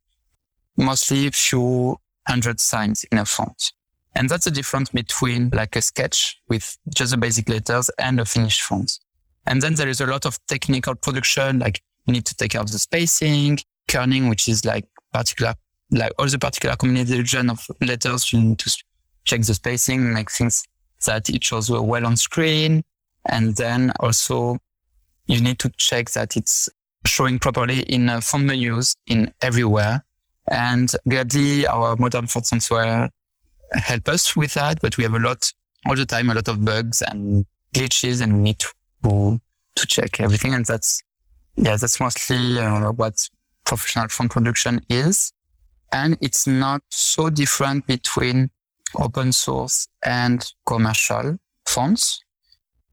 mostly 0.78 1.28
a 1.28 1.32
few 1.32 1.98
hundred 2.30 2.60
signs 2.60 3.04
in 3.12 3.18
a 3.18 3.26
font. 3.26 3.74
And 4.16 4.30
that's 4.30 4.46
the 4.46 4.52
difference 4.52 4.90
between 4.90 5.50
like 5.50 5.76
a 5.76 5.82
sketch 5.82 6.40
with 6.48 6.78
just 6.96 7.12
the 7.12 7.18
basic 7.18 7.50
letters 7.50 7.90
and 8.00 8.20
a 8.20 8.26
finished 8.26 8.62
font. 8.62 9.00
And 9.46 9.62
then 9.62 9.76
there 9.76 9.88
is 9.88 10.02
a 10.02 10.06
lot 10.06 10.26
of 10.26 10.38
technical 10.48 10.96
production, 10.96 11.60
like 11.60 11.82
you 12.06 12.14
need 12.14 12.26
to 12.26 12.36
take 12.36 12.56
out 12.56 12.70
the 12.70 12.80
spacing, 12.80 13.60
kerning, 13.88 14.30
which 14.30 14.48
is 14.48 14.66
like 14.66 14.86
particular, 15.14 15.56
like 15.92 16.12
all 16.20 16.28
the 16.28 16.40
particular 16.40 16.76
combination 16.76 17.50
of 17.50 17.66
letters. 17.82 18.32
You 18.32 18.42
need 18.42 18.60
to 18.60 18.84
check 19.26 19.42
the 19.42 19.54
spacing, 19.54 20.14
make 20.14 20.32
things 20.32 20.64
that 21.06 21.30
it 21.30 21.44
shows 21.44 21.70
well 21.70 22.06
on 22.06 22.18
screen. 22.18 22.84
And 23.26 23.56
then 23.56 23.92
also 24.00 24.58
you 25.28 25.42
need 25.42 25.60
to 25.60 25.70
check 25.78 26.12
that 26.12 26.36
it's 26.36 26.70
showing 27.06 27.40
properly 27.40 27.82
in 27.82 28.10
font 28.22 28.46
menus 28.46 28.96
in 29.08 29.34
everywhere. 29.42 30.04
And 30.50 30.92
gladly 31.08 31.68
our 31.68 31.96
modern 31.96 32.28
font 32.28 32.48
software 32.48 33.10
help 33.74 34.10
us 34.10 34.36
with 34.36 34.56
that, 34.56 34.82
but 34.82 34.98
we 34.98 35.04
have 35.04 35.14
a 35.14 35.20
lot 35.20 35.52
all 35.86 35.96
the 35.96 36.06
time, 36.06 36.30
a 36.30 36.34
lot 36.34 36.48
of 36.48 36.66
bugs 36.66 37.02
and 37.02 37.46
glitches 37.74 38.22
and 38.22 38.38
we 38.38 38.40
need 38.40 38.60
to, 38.60 39.40
to 39.76 39.88
check 39.88 40.20
everything. 40.20 40.54
And 40.54 40.66
that's, 40.66 41.04
yeah, 41.56 41.78
that's 41.78 42.00
mostly 42.00 42.60
uh, 42.60 42.92
what 42.92 43.16
professional 43.66 44.08
font 44.10 44.32
production 44.32 44.82
is. 44.90 45.32
And 45.92 46.18
it's 46.22 46.48
not 46.48 46.82
so 46.90 47.30
different 47.30 47.88
between 47.88 48.50
open 48.96 49.32
source 49.32 49.88
and 50.04 50.46
commercial 50.66 51.38
fonts. 51.68 52.24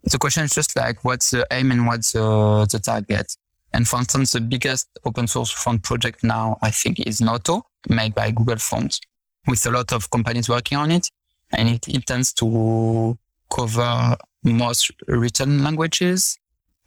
The 0.05 0.19
question 0.19 0.45
is 0.45 0.53
just 0.53 0.77
like, 0.77 1.05
what's 1.05 1.31
the 1.31 1.47
aim 1.51 1.73
and 1.73 1.87
what's 1.87 2.13
the, 2.13 2.67
the 2.71 2.79
target? 2.79 3.35
And 3.77 3.87
for 3.87 3.99
instance, 3.99 4.33
the 4.33 4.41
biggest 4.41 4.89
open 5.05 5.27
source 5.27 5.51
font 5.51 5.83
project 5.83 6.25
now, 6.25 6.57
I 6.63 6.71
think 6.71 6.99
is 7.01 7.21
Noto 7.21 7.67
made 7.91 8.15
by 8.15 8.31
Google 8.31 8.57
Fonts 8.57 9.03
with 9.47 9.67
a 9.67 9.71
lot 9.71 9.93
of 9.93 10.09
companies 10.09 10.49
working 10.49 10.79
on 10.79 10.91
it. 10.91 11.11
And 11.53 11.69
it 11.69 11.87
intends 11.87 12.33
to 12.35 13.19
cover 13.55 14.17
most 14.43 14.93
written 15.07 15.63
languages 15.63 16.39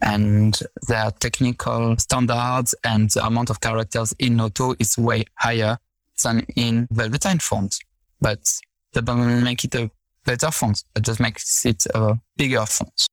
and 0.02 0.60
their 0.88 1.12
technical 1.12 1.96
standards 1.98 2.74
and 2.84 3.12
the 3.12 3.24
amount 3.24 3.52
of 3.52 3.62
characters 3.62 4.16
in 4.18 4.38
Noto 4.38 4.74
is 4.80 4.98
way 4.98 5.26
higher 5.36 5.78
than 6.24 6.40
in 6.56 6.88
Velvetyne 6.92 7.40
font. 7.40 7.78
But 8.20 8.52
that 8.94 9.06
doesn't 9.06 9.44
make 9.44 9.64
it 9.64 9.76
a 9.76 9.92
better 10.26 10.50
font. 10.50 10.84
It 10.96 11.04
just 11.04 11.20
makes 11.20 11.68
it 11.68 11.86
a 11.94 12.20
bigger 12.36 12.66
font. 12.66 13.06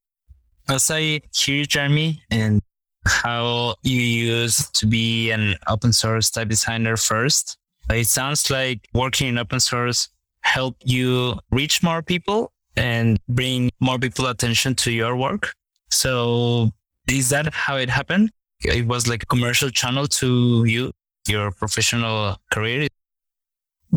As 0.66 0.90
I 0.90 1.20
hear 1.34 1.66
Jeremy 1.66 2.22
and 2.30 2.62
how 3.06 3.76
you 3.82 4.00
used 4.00 4.74
to 4.74 4.86
be 4.86 5.30
an 5.30 5.56
open 5.68 5.92
source 5.92 6.30
type 6.30 6.48
designer 6.48 6.96
first, 6.96 7.56
it 7.90 8.06
sounds 8.06 8.50
like 8.50 8.88
working 8.92 9.28
in 9.28 9.38
open 9.38 9.60
source 9.60 10.08
helped 10.40 10.82
you 10.84 11.38
reach 11.50 11.82
more 11.82 12.02
people 12.02 12.52
and 12.76 13.18
bring 13.28 13.70
more 13.80 13.98
people 13.98 14.26
attention 14.26 14.74
to 14.74 14.90
your 14.90 15.16
work. 15.16 15.52
So 15.90 16.70
is 17.08 17.28
that 17.30 17.52
how 17.52 17.76
it 17.76 17.88
happened? 17.88 18.30
It 18.64 18.86
was 18.86 19.06
like 19.06 19.22
a 19.22 19.26
commercial 19.26 19.70
channel 19.70 20.06
to 20.06 20.64
you, 20.64 20.90
your 21.28 21.50
professional 21.52 22.36
career? 22.52 22.88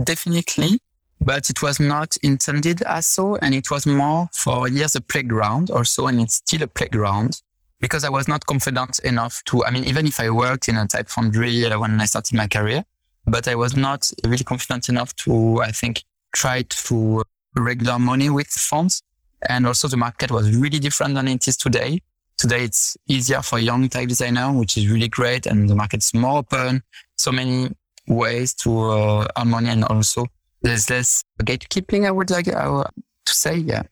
Definitely, 0.04 0.80
but 1.20 1.50
it 1.50 1.62
was 1.62 1.80
not 1.80 2.16
intended 2.24 2.82
as 2.84 3.06
so. 3.06 3.36
And 3.38 3.54
it 3.56 3.72
was 3.72 3.86
more 3.86 4.30
for 4.34 4.68
years 4.68 4.96
a 4.96 5.02
playground 5.02 5.72
also. 5.72 6.08
And 6.08 6.22
it's 6.22 6.36
still 6.36 6.64
a 6.64 6.68
playground 6.68 7.42
because 7.80 8.04
I 8.04 8.10
was 8.10 8.28
not 8.28 8.46
confident 8.46 9.00
enough 9.00 9.44
to, 9.46 9.64
I 9.66 9.72
mean, 9.72 9.86
even 9.86 10.06
if 10.06 10.20
I 10.20 10.30
worked 10.30 10.68
in 10.68 10.78
a 10.78 10.88
type 10.88 11.10
foundry 11.10 11.66
uh, 11.66 11.80
when 11.80 12.00
I 12.00 12.06
started 12.06 12.36
my 12.36 12.48
career, 12.48 12.84
but 13.26 13.48
I 13.48 13.56
was 13.56 13.76
not 13.76 14.10
really 14.26 14.44
confident 14.44 14.90
enough 14.90 15.16
to, 15.18 15.62
I 15.62 15.72
think, 15.72 16.04
try 16.34 16.64
to 16.64 17.24
regular 17.56 18.00
money 18.00 18.30
with 18.30 18.48
fonts. 18.48 19.02
And 19.48 19.66
also 19.66 19.88
the 19.88 19.98
market 19.98 20.32
was 20.32 20.56
really 20.56 20.80
different 20.80 21.16
than 21.16 21.28
it 21.28 21.48
is 21.48 21.56
today. 21.56 22.02
Today 22.38 22.64
it's 22.64 22.98
easier 23.08 23.42
for 23.42 23.60
young 23.60 23.88
type 23.90 24.10
designer, 24.10 24.52
which 24.52 24.78
is 24.78 24.88
really 24.88 25.08
great. 25.08 25.46
And 25.46 25.70
the 25.70 25.76
market's 25.76 26.14
more 26.14 26.40
open. 26.40 26.84
So 27.18 27.32
many 27.32 27.72
ways 28.08 28.54
to 28.56 28.90
uh, 28.90 29.28
earn 29.38 29.50
money. 29.50 29.70
And 29.70 29.86
also 29.86 30.28
there's 30.62 30.90
less 30.90 31.24
gatekeeping, 31.42 32.06
I 32.06 32.12
would 32.12 32.30
like 32.30 32.48
uh, 32.48 32.84
to 33.26 33.34
say. 33.34 33.58
Yeah. 33.58 33.84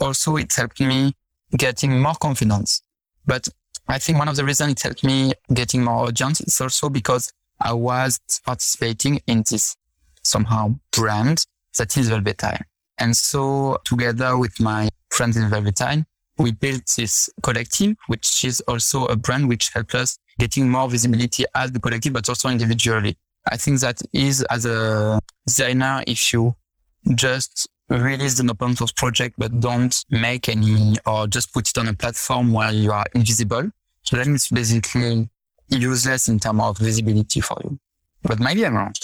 Also, 0.00 0.36
it 0.36 0.54
helped 0.54 0.80
me 0.80 1.12
getting 1.56 2.00
more 2.00 2.14
confidence. 2.14 2.82
But 3.28 3.46
I 3.86 3.98
think 3.98 4.18
one 4.18 4.28
of 4.28 4.36
the 4.36 4.44
reasons 4.44 4.72
it 4.72 4.82
helped 4.82 5.04
me 5.04 5.32
getting 5.52 5.84
more 5.84 6.06
audience 6.06 6.40
is 6.40 6.60
also 6.60 6.88
because 6.88 7.30
I 7.60 7.74
was 7.74 8.18
participating 8.44 9.20
in 9.26 9.44
this 9.48 9.76
somehow 10.24 10.74
brand 10.92 11.44
that 11.76 11.96
is 11.96 12.08
Velvetyne. 12.10 12.62
And 12.98 13.16
so 13.16 13.78
together 13.84 14.36
with 14.36 14.58
my 14.58 14.88
friends 15.10 15.36
in 15.36 15.48
Velvetyne, 15.50 16.04
we 16.38 16.52
built 16.52 16.82
this 16.96 17.28
collective, 17.42 17.96
which 18.06 18.44
is 18.44 18.60
also 18.62 19.06
a 19.06 19.16
brand 19.16 19.48
which 19.48 19.70
helps 19.74 19.94
us 19.94 20.18
getting 20.38 20.68
more 20.68 20.88
visibility 20.88 21.44
as 21.54 21.70
the 21.72 21.80
collective, 21.80 22.14
but 22.14 22.28
also 22.28 22.48
individually. 22.48 23.16
I 23.50 23.56
think 23.56 23.80
that 23.80 24.00
is 24.12 24.42
as 24.44 24.64
a 24.64 25.20
designer, 25.46 26.02
if 26.06 26.32
you 26.32 26.54
just 27.14 27.68
release 27.88 28.38
an 28.40 28.50
open 28.50 28.76
source 28.76 28.92
project, 28.92 29.34
but 29.38 29.60
don't 29.60 30.04
make 30.10 30.48
any 30.48 30.96
or 31.06 31.26
just 31.26 31.52
put 31.52 31.68
it 31.68 31.78
on 31.78 31.88
a 31.88 31.94
platform 31.94 32.52
where 32.52 32.72
you 32.72 32.92
are 32.92 33.06
invisible. 33.14 33.70
So 34.02 34.16
then 34.16 34.34
it's 34.34 34.50
basically 34.50 35.28
useless 35.68 36.28
in 36.28 36.38
terms 36.38 36.60
of 36.60 36.78
visibility 36.78 37.40
for 37.40 37.58
you. 37.64 37.78
But 38.22 38.40
maybe 38.40 38.64
I'm 38.64 38.74
wrong. 38.74 38.94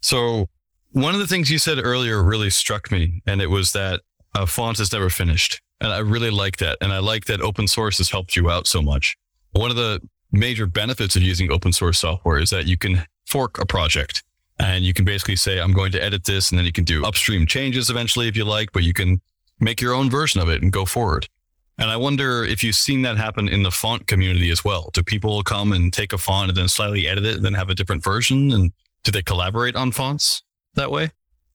So 0.00 0.48
one 0.92 1.14
of 1.14 1.20
the 1.20 1.26
things 1.26 1.50
you 1.50 1.58
said 1.58 1.78
earlier 1.82 2.22
really 2.22 2.50
struck 2.50 2.90
me, 2.90 3.22
and 3.26 3.40
it 3.40 3.48
was 3.48 3.72
that 3.72 4.00
a 4.34 4.46
font 4.46 4.78
is 4.80 4.92
never 4.92 5.10
finished. 5.10 5.60
And 5.80 5.92
I 5.92 5.98
really 5.98 6.30
like 6.30 6.58
that. 6.58 6.78
And 6.80 6.92
I 6.92 6.98
like 6.98 7.26
that 7.26 7.40
open 7.40 7.68
source 7.68 7.98
has 7.98 8.10
helped 8.10 8.36
you 8.36 8.50
out 8.50 8.66
so 8.66 8.80
much. 8.80 9.16
One 9.52 9.70
of 9.70 9.76
the 9.76 10.00
major 10.32 10.66
benefits 10.66 11.16
of 11.16 11.22
using 11.22 11.50
open 11.50 11.72
source 11.72 11.98
software 11.98 12.38
is 12.38 12.50
that 12.50 12.66
you 12.66 12.76
can 12.76 13.04
fork 13.26 13.58
a 13.58 13.66
project 13.66 14.22
and 14.58 14.84
you 14.84 14.94
can 14.94 15.04
basically 15.04 15.36
say, 15.36 15.60
I'm 15.60 15.72
going 15.72 15.92
to 15.92 16.02
edit 16.02 16.24
this. 16.24 16.50
And 16.50 16.58
then 16.58 16.66
you 16.66 16.72
can 16.72 16.84
do 16.84 17.04
upstream 17.04 17.46
changes 17.46 17.90
eventually 17.90 18.28
if 18.28 18.36
you 18.36 18.44
like, 18.44 18.72
but 18.72 18.82
you 18.82 18.92
can 18.92 19.20
make 19.60 19.80
your 19.80 19.94
own 19.94 20.10
version 20.10 20.40
of 20.40 20.48
it 20.48 20.62
and 20.62 20.72
go 20.72 20.84
forward. 20.84 21.28
And 21.76 21.90
I 21.90 21.96
wonder 21.96 22.44
if 22.44 22.62
you've 22.62 22.76
seen 22.76 23.02
that 23.02 23.16
happen 23.16 23.48
in 23.48 23.64
the 23.64 23.70
font 23.70 24.06
community 24.06 24.50
as 24.50 24.64
well. 24.64 24.90
Do 24.92 25.02
people 25.02 25.42
come 25.42 25.72
and 25.72 25.92
take 25.92 26.12
a 26.12 26.18
font 26.18 26.50
and 26.50 26.56
then 26.56 26.68
slightly 26.68 27.08
edit 27.08 27.24
it 27.24 27.36
and 27.36 27.44
then 27.44 27.54
have 27.54 27.68
a 27.68 27.74
different 27.74 28.04
version? 28.04 28.52
And 28.52 28.72
do 29.02 29.10
they 29.10 29.22
collaborate 29.22 29.74
on 29.74 29.90
fonts 29.90 30.42
that 30.74 30.90
way? 30.90 31.10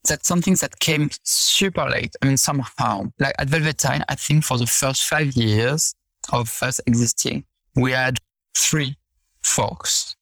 That's 0.07 0.27
something 0.27 0.55
that 0.55 0.79
came 0.79 1.09
super 1.23 1.89
late. 1.89 2.15
I 2.21 2.25
mean, 2.25 2.37
somehow, 2.37 3.11
like 3.19 3.35
at 3.37 3.47
Velvetyne, 3.47 4.03
I 4.09 4.15
think 4.15 4.43
for 4.43 4.57
the 4.57 4.67
first 4.67 5.03
five 5.03 5.33
years 5.33 5.93
of 6.31 6.57
us 6.61 6.79
existing, 6.85 7.45
we 7.75 7.91
had 7.91 8.17
three 8.55 8.97
forks, 9.41 10.15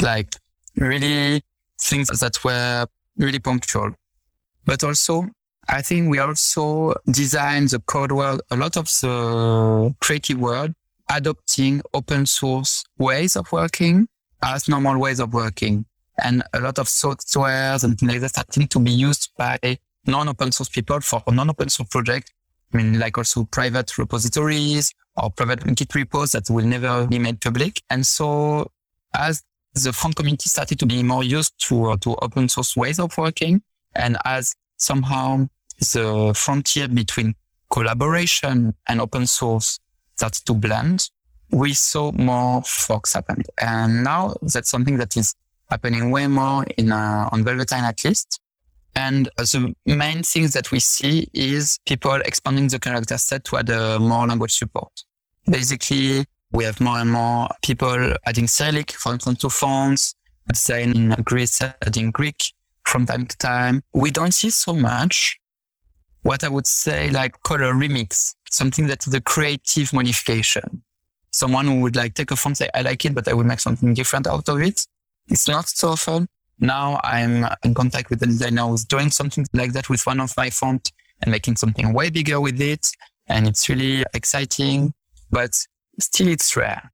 like 0.00 0.34
really 0.76 1.42
things 1.80 2.08
that 2.20 2.42
were 2.44 2.86
really 3.16 3.38
punctual. 3.38 3.92
But 4.64 4.84
also 4.84 5.26
I 5.68 5.82
think 5.82 6.10
we 6.10 6.18
also 6.18 6.94
design 7.10 7.66
the 7.66 7.78
code 7.80 8.12
world, 8.12 8.40
a 8.50 8.56
lot 8.56 8.76
of 8.76 8.86
the 8.86 9.94
creative 10.00 10.38
world, 10.38 10.72
adopting 11.10 11.82
open 11.92 12.24
source 12.26 12.84
ways 12.98 13.36
of 13.36 13.52
working 13.52 14.08
as 14.42 14.68
normal 14.68 14.98
ways 14.98 15.20
of 15.20 15.34
working. 15.34 15.84
and 16.22 16.42
a 16.52 16.60
lot 16.60 16.78
of 16.78 16.86
softwares 16.86 17.84
and 17.84 17.98
things 17.98 18.12
like 18.12 18.20
that 18.20 18.30
starting 18.30 18.66
to 18.68 18.78
be 18.78 18.90
used 18.90 19.30
by 19.36 19.58
non-open 20.06 20.52
source 20.52 20.68
people 20.68 21.00
for 21.00 21.22
non-open 21.28 21.68
source 21.68 21.88
projects. 21.88 22.30
I 22.72 22.76
mean, 22.76 22.98
like 22.98 23.16
also 23.16 23.44
private 23.44 23.96
repositories 23.96 24.94
or 25.16 25.30
private 25.30 25.64
Git 25.74 25.94
repos 25.94 26.32
that 26.32 26.50
will 26.50 26.66
never 26.66 27.06
be 27.06 27.18
made 27.18 27.40
public. 27.40 27.82
And 27.88 28.06
so 28.06 28.70
as 29.14 29.42
the 29.84 29.92
front 29.92 30.16
community 30.16 30.48
started 30.48 30.78
to 30.78 30.86
be 30.86 31.02
more 31.02 31.24
used 31.24 31.54
to, 31.68 31.90
uh, 31.90 31.96
to 31.98 32.16
open 32.16 32.48
source 32.48 32.76
ways 32.76 32.98
of 32.98 33.16
working 33.16 33.62
and 33.94 34.16
as 34.24 34.54
somehow 34.76 35.48
the 35.92 36.32
frontier 36.36 36.88
between 36.88 37.34
collaboration 37.70 38.74
and 38.86 39.00
open 39.00 39.26
source 39.26 39.78
starts 40.16 40.40
to 40.42 40.54
blend, 40.54 41.10
we 41.50 41.72
saw 41.72 42.12
more 42.12 42.62
forks 42.62 43.14
happen. 43.14 43.42
And 43.60 44.04
now 44.04 44.34
that's 44.42 44.70
something 44.70 44.98
that 44.98 45.16
is 45.16 45.34
happening 45.70 46.10
way 46.10 46.26
more 46.26 46.64
in, 46.76 46.92
uh, 46.92 47.28
on 47.30 47.44
Velvetyne 47.44 47.82
at 47.84 48.04
least. 48.04 48.40
And 48.94 49.26
the 49.36 49.74
main 49.86 50.22
things 50.22 50.54
that 50.54 50.72
we 50.72 50.80
see 50.80 51.28
is 51.32 51.78
people 51.86 52.16
expanding 52.24 52.68
the 52.68 52.78
character 52.80 53.16
set 53.16 53.44
to 53.44 53.58
add 53.58 53.70
uh, 53.70 53.98
more 54.00 54.26
language 54.26 54.54
support. 54.54 54.90
Basically, 55.46 56.24
we 56.52 56.64
have 56.64 56.80
more 56.80 56.98
and 56.98 57.10
more 57.10 57.48
people 57.62 58.14
adding 58.26 58.46
Cyrillic, 58.46 58.92
for 58.92 59.12
instance, 59.12 59.40
to 59.40 59.50
fonts, 59.50 60.14
saying 60.54 61.10
Greece, 61.24 61.60
adding 61.60 62.10
Greek 62.10 62.52
from 62.84 63.04
time 63.06 63.26
to 63.26 63.36
time. 63.36 63.82
We 63.92 64.10
don't 64.10 64.32
see 64.32 64.50
so 64.50 64.72
much 64.72 65.38
what 66.22 66.44
I 66.44 66.48
would 66.48 66.66
say 66.66 67.10
like 67.10 67.42
color 67.42 67.72
remix, 67.72 68.34
something 68.50 68.86
that 68.88 69.06
is 69.06 69.14
a 69.14 69.20
creative 69.20 69.92
modification. 69.92 70.82
Someone 71.30 71.66
who 71.66 71.80
would 71.80 71.96
like 71.96 72.14
take 72.14 72.30
a 72.30 72.36
font, 72.36 72.56
say, 72.56 72.70
I 72.74 72.80
like 72.82 73.04
it, 73.04 73.14
but 73.14 73.28
I 73.28 73.34
would 73.34 73.46
make 73.46 73.60
something 73.60 73.92
different 73.94 74.26
out 74.26 74.48
of 74.48 74.60
it. 74.60 74.86
It's 75.28 75.46
not 75.46 75.68
so 75.68 75.90
often. 75.90 76.28
Now 76.58 77.00
I'm 77.04 77.46
in 77.62 77.74
contact 77.74 78.10
with 78.10 78.20
the 78.20 78.26
designer 78.26 78.62
who's 78.66 78.84
doing 78.84 79.10
something 79.10 79.46
like 79.52 79.72
that 79.74 79.88
with 79.88 80.04
one 80.06 80.20
of 80.20 80.34
my 80.36 80.50
font 80.50 80.90
and 81.20 81.30
making 81.30 81.56
something 81.56 81.92
way 81.92 82.10
bigger 82.10 82.40
with 82.40 82.60
it. 82.60 82.86
And 83.28 83.46
it's 83.46 83.68
really 83.68 84.04
exciting, 84.14 84.94
but 85.30 85.54
still 86.00 86.28
it's 86.28 86.56
rare. 86.56 86.92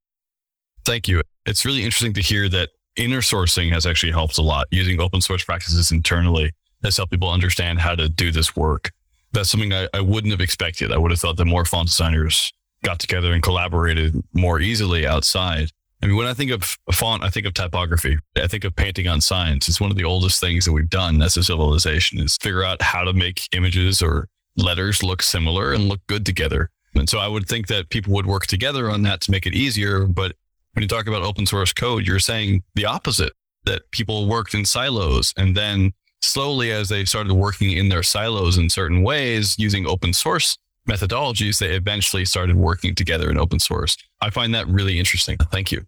Thank 0.83 1.07
you. 1.07 1.21
It's 1.45 1.65
really 1.65 1.83
interesting 1.83 2.13
to 2.13 2.21
hear 2.21 2.47
that 2.49 2.69
inner 2.95 3.21
sourcing 3.21 3.71
has 3.71 3.85
actually 3.85 4.11
helped 4.11 4.37
a 4.37 4.41
lot. 4.41 4.67
Using 4.71 5.01
open 5.01 5.21
source 5.21 5.43
practices 5.43 5.91
internally 5.91 6.51
has 6.83 6.97
helped 6.97 7.11
people 7.11 7.29
understand 7.29 7.79
how 7.79 7.95
to 7.95 8.07
do 8.07 8.31
this 8.31 8.55
work. 8.55 8.91
That's 9.31 9.49
something 9.49 9.73
I, 9.73 9.87
I 9.93 10.01
wouldn't 10.01 10.31
have 10.31 10.41
expected. 10.41 10.91
I 10.91 10.97
would 10.97 11.11
have 11.11 11.19
thought 11.19 11.37
that 11.37 11.45
more 11.45 11.65
font 11.65 11.89
designers 11.89 12.53
got 12.83 12.99
together 12.99 13.33
and 13.33 13.41
collaborated 13.41 14.15
more 14.33 14.59
easily 14.59 15.05
outside. 15.05 15.71
I 16.01 16.07
mean, 16.07 16.17
when 16.17 16.27
I 16.27 16.33
think 16.33 16.51
of 16.51 16.77
font, 16.91 17.23
I 17.23 17.29
think 17.29 17.47
of 17.47 17.53
typography. 17.53 18.17
I 18.35 18.47
think 18.47 18.63
of 18.63 18.75
painting 18.75 19.07
on 19.07 19.21
signs. 19.21 19.67
It's 19.67 19.81
one 19.81 19.91
of 19.91 19.97
the 19.97 20.03
oldest 20.03 20.39
things 20.39 20.65
that 20.65 20.71
we've 20.71 20.89
done 20.89 21.21
as 21.21 21.35
a 21.35 21.43
civilization 21.43 22.19
is 22.19 22.37
figure 22.41 22.63
out 22.63 22.81
how 22.81 23.03
to 23.03 23.13
make 23.13 23.41
images 23.53 24.01
or 24.01 24.27
letters 24.55 25.01
look 25.01 25.21
similar 25.23 25.73
and 25.73 25.89
look 25.89 26.01
good 26.07 26.25
together. 26.25 26.69
And 26.95 27.09
so 27.09 27.19
I 27.19 27.27
would 27.27 27.47
think 27.47 27.67
that 27.67 27.89
people 27.89 28.13
would 28.13 28.25
work 28.25 28.47
together 28.47 28.89
on 28.89 29.03
that 29.03 29.21
to 29.21 29.31
make 29.31 29.45
it 29.45 29.53
easier. 29.53 30.05
But 30.05 30.33
when 30.73 30.81
you 30.81 30.87
talk 30.87 31.07
about 31.07 31.23
open 31.23 31.45
source 31.45 31.73
code, 31.73 32.05
you're 32.07 32.19
saying 32.19 32.63
the 32.75 32.85
opposite, 32.85 33.33
that 33.65 33.89
people 33.91 34.27
worked 34.27 34.53
in 34.53 34.63
silos 34.63 35.33
and 35.37 35.55
then 35.57 35.91
slowly 36.21 36.71
as 36.71 36.89
they 36.89 37.03
started 37.05 37.33
working 37.33 37.71
in 37.71 37.89
their 37.89 38.03
silos 38.03 38.57
in 38.57 38.69
certain 38.69 39.03
ways 39.03 39.55
using 39.57 39.87
open 39.87 40.13
source 40.13 40.57
methodologies, 40.87 41.59
they 41.59 41.75
eventually 41.75 42.25
started 42.25 42.55
working 42.55 42.93
together 42.93 43.29
in 43.31 43.37
open 43.37 43.59
source. 43.59 43.97
I 44.21 44.29
find 44.29 44.53
that 44.53 44.67
really 44.67 44.99
interesting. 44.99 45.37
Thank 45.51 45.71
you. 45.71 45.79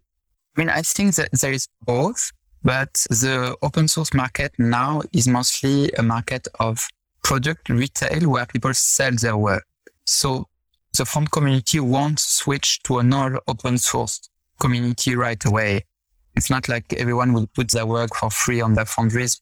I 0.56 0.60
mean, 0.60 0.70
I 0.70 0.82
think 0.82 1.14
that 1.14 1.28
there 1.40 1.52
is 1.52 1.68
both, 1.84 2.32
but 2.64 2.92
the 3.08 3.56
open 3.62 3.86
source 3.86 4.12
market 4.12 4.52
now 4.58 5.02
is 5.12 5.28
mostly 5.28 5.92
a 5.92 6.02
market 6.02 6.48
of 6.58 6.88
product 7.22 7.68
retail 7.68 8.28
where 8.28 8.46
people 8.46 8.74
sell 8.74 9.12
their 9.12 9.36
work. 9.36 9.64
So 10.04 10.47
the 10.96 11.04
font 11.04 11.30
community 11.30 11.80
won't 11.80 12.18
switch 12.18 12.82
to 12.84 12.98
another 12.98 13.40
open 13.46 13.78
source 13.78 14.28
community 14.60 15.14
right 15.14 15.42
away. 15.44 15.84
It's 16.34 16.50
not 16.50 16.68
like 16.68 16.92
everyone 16.94 17.32
will 17.32 17.48
put 17.48 17.70
their 17.70 17.86
work 17.86 18.14
for 18.14 18.30
free 18.30 18.60
on 18.60 18.74
their 18.74 18.84
foundries, 18.84 19.40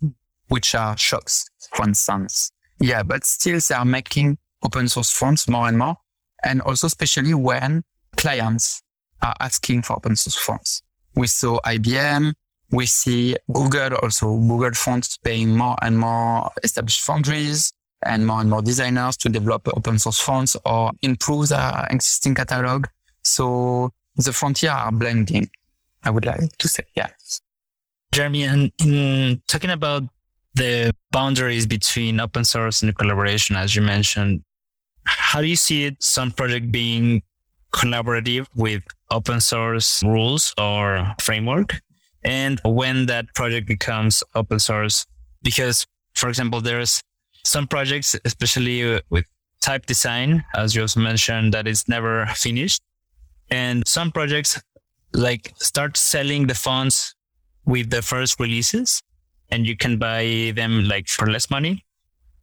which 0.49 0.75
are 0.75 0.97
shops, 0.97 1.49
for 1.75 1.87
instance. 1.87 2.51
Yeah, 2.81 3.03
but 3.03 3.25
still 3.25 3.59
they 3.69 3.75
are 3.75 3.85
making 3.85 4.39
open 4.63 4.89
source 4.89 5.11
fonts 5.11 5.49
more 5.49 5.69
and 5.69 5.79
more. 5.79 5.97
And 6.45 6.61
also 6.63 6.87
especially 6.87 7.35
when 7.35 7.83
clients 8.17 8.83
are 9.23 9.35
asking 9.41 9.83
for 9.83 9.97
open 9.97 10.17
source 10.17 10.37
fonts. 10.37 10.83
We 11.15 11.27
saw 11.27 11.61
IBM. 11.61 12.35
We 12.71 12.87
see 12.87 13.37
Google 13.53 13.95
also 13.97 14.37
Google 14.37 14.73
fonts 14.73 15.17
paying 15.19 15.57
more 15.57 15.77
and 15.83 15.99
more 15.99 16.51
established 16.63 17.03
foundries 17.03 17.73
and 18.05 18.27
more 18.27 18.41
and 18.41 18.51
more 18.51 18.63
designers 18.63 19.17
to 19.19 19.29
develop 19.29 19.69
open 19.69 19.99
source 19.99 20.21
fonts 20.21 20.57
or 20.65 20.93
improve 21.03 21.49
their 21.49 21.87
existing 21.91 22.35
catalog. 22.35 22.87
So 23.23 23.93
the 24.17 24.33
frontier 24.33 24.71
are 24.71 24.93
blending. 24.93 25.51
I 26.05 26.11
would 26.11 26.25
like 26.25 26.57
to 26.59 26.69
say, 26.69 26.85
yeah. 26.95 27.09
Jeremy, 28.13 28.45
and 28.45 28.73
in 28.81 29.43
talking 29.49 29.71
about 29.71 30.05
the 30.55 30.95
boundaries 31.11 31.67
between 31.67 32.21
open 32.21 32.45
source 32.45 32.83
and 32.83 32.97
collaboration, 32.97 33.57
as 33.57 33.75
you 33.75 33.83
mentioned, 33.83 34.43
how 35.05 35.41
do 35.41 35.47
you 35.47 35.57
see 35.57 35.85
it, 35.85 36.03
some 36.03 36.31
project 36.31 36.71
being 36.71 37.23
collaborative 37.73 38.47
with 38.55 38.83
open 39.11 39.41
source 39.41 40.03
rules 40.03 40.55
or 40.59 41.15
framework. 41.21 41.81
And 42.25 42.61
when 42.65 43.07
that 43.07 43.27
project 43.35 43.69
becomes 43.69 44.25
open 44.35 44.59
source, 44.59 45.07
because 45.43 45.87
for 46.15 46.29
example, 46.29 46.61
there's 46.61 47.03
some 47.47 47.67
projects, 47.67 48.17
especially 48.25 49.01
with 49.11 49.25
type 49.61 49.87
design, 49.87 50.45
as 50.55 50.75
you 50.75 50.83
also 50.83 51.01
mentioned, 51.01 51.55
that 51.55 51.67
is 51.67 51.89
never 51.89 52.27
finished. 52.35 52.83
And 53.51 53.87
some 53.87 54.11
projects 54.11 54.61
like 55.13 55.53
start 55.57 55.97
selling 55.97 56.47
the 56.47 56.55
fonts 56.55 57.15
with 57.65 57.91
the 57.91 58.03
first 58.03 58.39
releases 58.39 59.03
and 59.51 59.67
you 59.67 59.77
can 59.77 59.99
buy 59.99 60.53
them 60.55 60.85
like 60.85 61.09
for 61.09 61.27
less 61.31 61.51
money. 61.51 61.85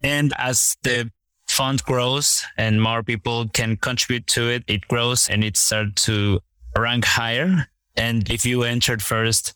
And 0.01 0.33
as 0.37 0.75
the 0.83 1.11
font 1.47 1.83
grows 1.83 2.43
and 2.57 2.81
more 2.81 3.03
people 3.03 3.47
can 3.49 3.77
contribute 3.77 4.27
to 4.27 4.49
it, 4.49 4.63
it 4.67 4.87
grows 4.87 5.29
and 5.29 5.43
it 5.43 5.57
starts 5.57 6.05
to 6.05 6.39
rank 6.77 7.05
higher. 7.05 7.67
And 7.95 8.29
if 8.29 8.45
you 8.45 8.63
entered 8.63 9.01
first, 9.01 9.53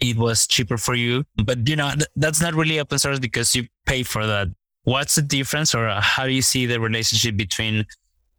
it 0.00 0.16
was 0.16 0.46
cheaper 0.46 0.78
for 0.78 0.94
you. 0.94 1.24
But 1.44 1.68
you 1.68 1.76
know, 1.76 1.90
th- 1.90 2.06
that's 2.16 2.40
not 2.40 2.54
really 2.54 2.78
open 2.80 2.98
source 2.98 3.18
because 3.18 3.54
you 3.54 3.66
pay 3.86 4.02
for 4.02 4.26
that. 4.26 4.48
What's 4.84 5.14
the 5.14 5.22
difference 5.22 5.74
or 5.74 5.88
how 5.88 6.24
do 6.24 6.32
you 6.32 6.42
see 6.42 6.66
the 6.66 6.80
relationship 6.80 7.36
between 7.36 7.86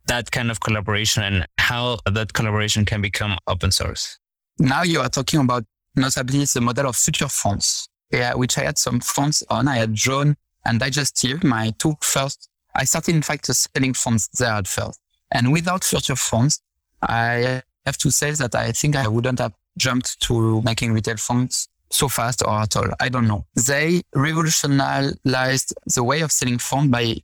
that 0.08 0.32
kind 0.32 0.50
of 0.50 0.60
collaboration 0.60 1.24
and 1.24 1.48
how 1.58 2.00
that 2.12 2.34
collaboration 2.34 2.86
can 2.86 3.02
become 3.02 3.38
open 3.48 3.72
source? 3.72 4.18
Now 4.58 4.84
you 4.84 5.00
are 5.02 5.10
talking 5.10 5.40
about 5.40 5.64
notably 5.96 6.44
the 6.46 6.62
model 6.62 6.88
of 6.88 6.96
future 6.96 7.28
fonts, 7.28 7.88
yeah, 8.12 8.34
which 8.34 8.58
I 8.58 8.64
had 8.64 8.78
some 8.78 9.00
fonts 9.00 9.44
on. 9.50 9.68
I 9.68 9.78
had 9.78 9.94
Jaune 9.94 10.36
and 10.66 10.80
Digestive, 10.80 11.44
my 11.44 11.74
two 11.78 11.96
first. 12.02 12.50
I 12.76 12.86
started 12.86 13.16
in 13.16 13.22
fact 13.22 13.46
selling 13.48 13.94
fonts 13.94 14.28
there 14.40 14.52
at 14.52 14.68
first. 14.68 15.00
And 15.32 15.52
without 15.52 15.84
future 15.84 16.16
fonts, 16.16 16.62
I 17.02 17.62
have 17.86 17.98
to 18.00 18.12
say 18.12 18.32
that 18.32 18.56
I 18.56 18.72
think 18.72 18.96
I 18.96 19.08
wouldn't 19.08 19.40
have 19.40 19.54
jumped 19.78 20.20
to 20.22 20.62
making 20.62 20.94
retail 20.94 21.18
fonts 21.18 21.68
so 21.92 22.08
fast 22.08 22.42
or 22.46 22.60
at 22.60 22.76
all. 22.76 22.88
I 23.00 23.10
don't 23.10 23.28
know. 23.28 23.46
They 23.56 24.02
revolutionized 24.16 25.20
the 25.24 26.04
way 26.04 26.22
of 26.22 26.32
selling 26.32 26.58
font 26.58 26.92
by 26.92 27.18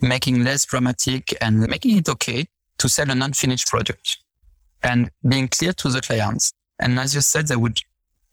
making 0.00 0.44
less 0.44 0.64
dramatic 0.64 1.36
and 1.40 1.60
making 1.60 1.98
it 1.98 2.08
okay 2.08 2.46
to 2.78 2.88
sell 2.88 3.10
an 3.10 3.22
unfinished 3.22 3.68
product 3.68 4.18
and 4.82 5.10
being 5.28 5.48
clear 5.48 5.72
to 5.74 5.88
the 5.88 6.00
clients. 6.00 6.52
And 6.78 6.98
as 6.98 7.14
you 7.14 7.20
said, 7.20 7.48
they 7.48 7.56
would 7.56 7.78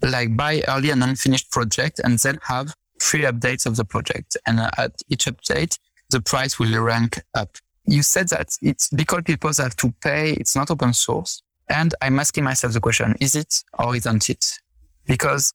like 0.01 0.35
buy 0.37 0.63
early 0.67 0.91
an 0.91 1.01
unfinished 1.01 1.51
project 1.51 1.99
and 2.03 2.19
then 2.19 2.39
have 2.43 2.73
free 2.99 3.21
updates 3.21 3.65
of 3.65 3.75
the 3.75 3.85
project. 3.85 4.37
And 4.45 4.59
uh, 4.59 4.69
at 4.77 4.91
each 5.09 5.25
update, 5.25 5.77
the 6.09 6.21
price 6.21 6.59
will 6.59 6.79
rank 6.81 7.21
up. 7.33 7.57
You 7.85 8.03
said 8.03 8.29
that 8.29 8.49
it's 8.61 8.89
because 8.89 9.23
people 9.25 9.51
have 9.57 9.75
to 9.77 9.93
pay. 10.01 10.33
It's 10.33 10.55
not 10.55 10.71
open 10.71 10.93
source. 10.93 11.41
And 11.69 11.95
I'm 12.01 12.19
asking 12.19 12.43
myself 12.43 12.73
the 12.73 12.79
question, 12.79 13.15
is 13.19 13.35
it 13.35 13.63
or 13.77 13.95
isn't 13.95 14.29
it? 14.29 14.45
Because 15.07 15.51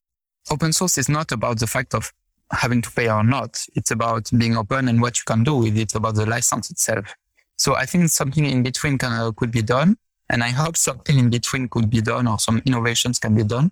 open 0.49 0.73
source 0.73 0.97
is 0.97 1.09
not 1.09 1.31
about 1.31 1.59
the 1.59 1.67
fact 1.67 1.93
of 1.93 2.11
having 2.51 2.81
to 2.81 2.91
pay 2.91 3.09
or 3.09 3.23
not. 3.23 3.63
It's 3.75 3.91
about 3.91 4.29
being 4.37 4.57
open 4.57 4.87
and 4.87 5.01
what 5.01 5.17
you 5.17 5.23
can 5.25 5.43
do 5.43 5.55
with 5.55 5.77
it, 5.77 5.95
about 5.95 6.15
the 6.15 6.25
license 6.25 6.69
itself. 6.71 7.13
So 7.57 7.75
I 7.75 7.85
think 7.85 8.09
something 8.09 8.45
in 8.45 8.63
between 8.63 8.97
can, 8.97 9.11
uh, 9.11 9.31
could 9.31 9.51
be 9.51 9.61
done. 9.61 9.97
And 10.29 10.43
I 10.43 10.49
hope 10.49 10.77
something 10.77 11.19
in 11.19 11.29
between 11.29 11.67
could 11.67 11.89
be 11.89 12.01
done 12.01 12.27
or 12.27 12.39
some 12.39 12.61
innovations 12.65 13.19
can 13.19 13.35
be 13.35 13.43
done. 13.43 13.71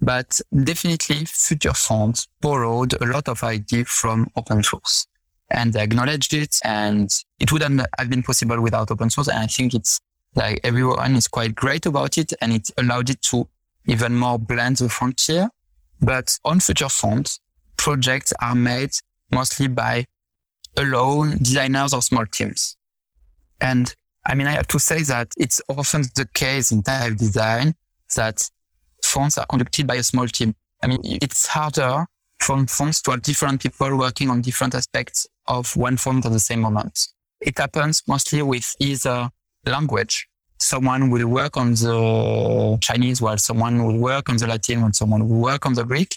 But 0.00 0.40
definitely 0.64 1.24
future 1.26 1.74
fonts 1.74 2.28
borrowed 2.40 2.94
a 3.00 3.04
lot 3.04 3.28
of 3.28 3.42
idea 3.42 3.84
from 3.84 4.30
open 4.36 4.62
source 4.62 5.06
and 5.50 5.72
they 5.72 5.82
acknowledged 5.82 6.34
it 6.34 6.56
and 6.64 7.10
it 7.40 7.50
wouldn't 7.50 7.80
have 7.98 8.10
been 8.10 8.22
possible 8.22 8.60
without 8.60 8.90
open 8.90 9.10
source. 9.10 9.28
And 9.28 9.38
I 9.38 9.46
think 9.46 9.74
it's 9.74 10.00
like 10.34 10.60
everyone 10.62 11.16
is 11.16 11.28
quite 11.28 11.54
great 11.54 11.86
about 11.86 12.18
it 12.18 12.32
and 12.40 12.52
it 12.52 12.70
allowed 12.76 13.10
it 13.10 13.22
to 13.22 13.48
even 13.86 14.14
more 14.14 14.38
blend 14.38 14.76
the 14.76 14.88
frontier. 14.88 15.50
But 16.00 16.38
on 16.44 16.60
future 16.60 16.88
fonts, 16.88 17.40
projects 17.76 18.32
are 18.40 18.54
made 18.54 18.90
mostly 19.30 19.68
by 19.68 20.06
alone 20.76 21.38
designers 21.38 21.92
or 21.92 22.02
small 22.02 22.26
teams. 22.26 22.76
And 23.60 23.94
I 24.26 24.34
mean, 24.34 24.46
I 24.46 24.52
have 24.52 24.68
to 24.68 24.78
say 24.78 25.02
that 25.02 25.32
it's 25.36 25.60
often 25.68 26.02
the 26.14 26.28
case 26.34 26.70
in 26.70 26.82
type 26.82 27.16
design 27.16 27.74
that 28.14 28.48
fonts 29.02 29.38
are 29.38 29.46
conducted 29.46 29.86
by 29.86 29.96
a 29.96 30.02
small 30.02 30.28
team. 30.28 30.54
I 30.82 30.86
mean, 30.86 31.00
it's 31.02 31.46
harder 31.46 32.06
for 32.40 32.64
fonts 32.66 33.02
to 33.02 33.12
have 33.12 33.22
different 33.22 33.62
people 33.62 33.96
working 33.96 34.30
on 34.30 34.42
different 34.42 34.74
aspects 34.74 35.26
of 35.46 35.74
one 35.76 35.96
font 35.96 36.24
at 36.26 36.32
the 36.32 36.40
same 36.40 36.60
moment. 36.60 37.08
It 37.40 37.58
happens 37.58 38.02
mostly 38.06 38.42
with 38.42 38.74
either 38.78 39.30
language. 39.66 40.27
Someone 40.58 41.10
will 41.10 41.28
work 41.28 41.56
on 41.56 41.72
the 41.72 42.78
Chinese 42.80 43.22
while 43.22 43.38
someone 43.38 43.84
will 43.84 43.98
work 43.98 44.28
on 44.28 44.36
the 44.36 44.46
Latin 44.46 44.82
and 44.82 44.94
someone 44.94 45.28
will 45.28 45.38
work 45.38 45.66
on 45.66 45.74
the 45.74 45.84
Greek 45.84 46.14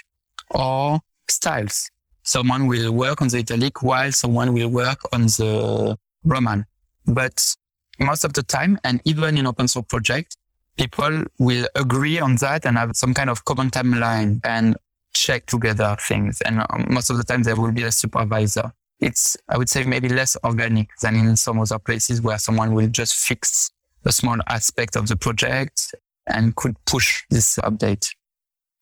or 0.50 1.00
styles. 1.30 1.90
Someone 2.24 2.68
will 2.68 2.92
work 2.92 3.22
on 3.22 3.28
the 3.30 3.40
Italic 3.40 3.82
while 3.84 4.12
someone 4.12 4.54
will 4.54 4.70
work 4.70 5.00
on 5.14 5.24
the 5.24 5.98
Roman. 6.24 6.66
But 7.06 7.56
most 8.00 8.24
of 8.24 8.34
the 8.34 8.44
time, 8.44 8.80
and 8.84 9.02
even 9.06 9.38
in 9.38 9.48
open 9.48 9.68
source 9.68 9.86
projects, 9.88 10.36
people 10.78 11.24
will 11.40 11.68
agree 11.76 12.20
on 12.20 12.36
that 12.38 12.66
and 12.66 12.78
have 12.78 12.96
some 12.96 13.14
kind 13.14 13.30
of 13.30 13.46
common 13.46 13.70
timeline 13.70 14.40
and 14.44 14.76
check 15.14 15.46
together 15.46 15.96
things. 16.00 16.42
And 16.42 16.60
um, 16.70 16.88
most 16.90 17.10
of 17.10 17.18
the 17.18 17.24
time 17.24 17.44
there 17.44 17.56
will 17.56 17.72
be 17.72 17.84
a 17.84 17.92
supervisor. 17.92 18.72
It's, 19.00 19.36
I 19.50 19.58
would 19.58 19.70
say 19.70 19.84
maybe 19.84 20.10
less 20.10 20.38
organic 20.44 20.90
than 21.02 21.16
in 21.16 21.36
some 21.36 21.60
other 21.60 21.80
places 21.80 22.22
where 22.22 22.38
someone 22.38 22.74
will 22.74 22.88
just 22.88 23.16
fix 23.16 23.72
a 24.06 24.12
small 24.12 24.38
aspect 24.48 24.96
of 24.96 25.08
the 25.08 25.16
project 25.16 25.94
and 26.28 26.56
could 26.56 26.76
push 26.86 27.24
this 27.30 27.58
update. 27.58 28.10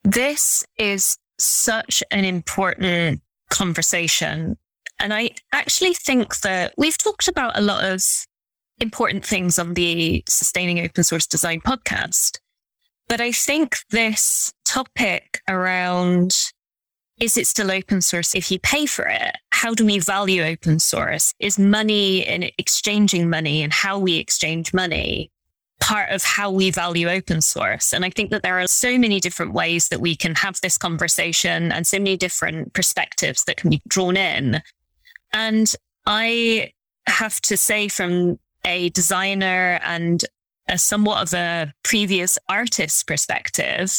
This 0.03 0.63
is 0.77 1.17
such 1.37 2.03
an 2.11 2.25
important 2.25 3.21
conversation. 3.49 4.57
And 4.99 5.13
I 5.13 5.31
actually 5.53 5.93
think 5.93 6.39
that 6.41 6.73
we've 6.77 6.97
talked 6.97 7.27
about 7.27 7.57
a 7.57 7.61
lot 7.61 7.83
of 7.83 8.03
important 8.79 9.25
things 9.25 9.59
on 9.59 9.73
the 9.73 10.23
Sustaining 10.27 10.79
Open 10.79 11.03
Source 11.03 11.27
Design 11.27 11.61
podcast. 11.61 12.39
But 13.07 13.21
I 13.21 13.31
think 13.31 13.77
this 13.89 14.53
topic 14.65 15.41
around 15.47 16.35
is 17.19 17.35
it 17.35 17.47
still 17.47 17.71
open 17.71 18.01
source 18.01 18.33
if 18.33 18.49
you 18.49 18.59
pay 18.59 18.85
for 18.85 19.05
it? 19.05 19.35
How 19.59 19.73
do 19.73 19.85
we 19.85 19.99
value 19.99 20.41
open 20.41 20.79
source? 20.79 21.33
Is 21.37 21.59
money 21.59 22.25
and 22.25 22.49
exchanging 22.57 23.29
money 23.29 23.61
and 23.61 23.73
how 23.73 23.99
we 23.99 24.15
exchange 24.15 24.73
money 24.73 25.31
part 25.81 26.11
of 26.11 26.23
how 26.23 26.49
we 26.49 26.71
value 26.71 27.09
open 27.09 27.41
source? 27.41 27.91
And 27.91 28.05
I 28.05 28.09
think 28.09 28.31
that 28.31 28.41
there 28.41 28.57
are 28.61 28.67
so 28.67 28.97
many 28.97 29.19
different 29.19 29.51
ways 29.51 29.89
that 29.89 29.99
we 29.99 30.15
can 30.15 30.33
have 30.35 30.61
this 30.61 30.77
conversation 30.77 31.73
and 31.73 31.85
so 31.85 31.97
many 31.97 32.15
different 32.15 32.71
perspectives 32.71 33.43
that 33.43 33.57
can 33.57 33.69
be 33.69 33.81
drawn 33.85 34.15
in. 34.15 34.61
And 35.33 35.75
I 36.05 36.71
have 37.07 37.41
to 37.41 37.57
say 37.57 37.89
from 37.89 38.39
a 38.63 38.87
designer 38.91 39.81
and 39.83 40.23
a 40.69 40.77
somewhat 40.77 41.21
of 41.21 41.33
a 41.33 41.73
previous 41.83 42.39
artist 42.47 43.07
perspective, 43.07 43.93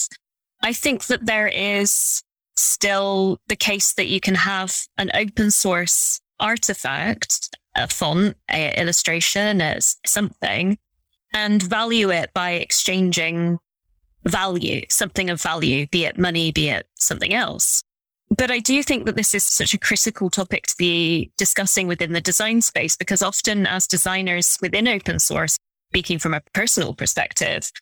I 0.63 0.73
think 0.73 1.09
that 1.09 1.27
there 1.27 1.49
is 1.49 2.23
still 2.63 3.39
the 3.49 3.57
case 3.57 3.93
that 3.95 4.09
you 4.09 4.21
can 4.21 4.35
have 4.35 4.77
an 4.99 5.11
open 5.15 5.51
source 5.51 6.21
artifact, 6.39 7.57
a 7.77 7.89
font, 7.89 8.37
a 8.51 8.79
illustration 8.81 9.61
as 9.61 9.97
something, 10.07 10.79
and 11.33 11.63
value 11.63 12.11
it 12.11 12.33
by 12.35 12.53
exchanging 12.53 13.59
value, 14.25 14.83
something 14.89 15.31
of 15.31 15.41
value, 15.41 15.87
be 15.87 16.05
it 16.05 16.19
money, 16.19 16.53
be 16.53 16.69
it 16.69 16.87
something 16.97 17.33
else. 17.33 17.83
But 18.37 18.51
I 18.51 18.61
do 18.61 18.83
think 18.83 19.07
that 19.07 19.17
this 19.17 19.35
is 19.35 19.43
such 19.43 19.75
a 19.75 19.79
critical 19.79 20.31
topic 20.31 20.67
to 20.69 20.77
be 20.79 21.33
discussing 21.37 21.89
within 21.89 22.13
the 22.13 22.21
design 22.21 22.63
space 22.63 22.97
because 22.97 23.23
often 23.23 23.67
as 23.67 23.87
designers 23.87 24.57
within 24.63 24.87
open 24.87 25.19
source, 25.19 25.57
speaking 25.91 26.19
from 26.19 26.35
a 26.35 26.43
personal 26.53 26.95
perspective, 26.95 27.73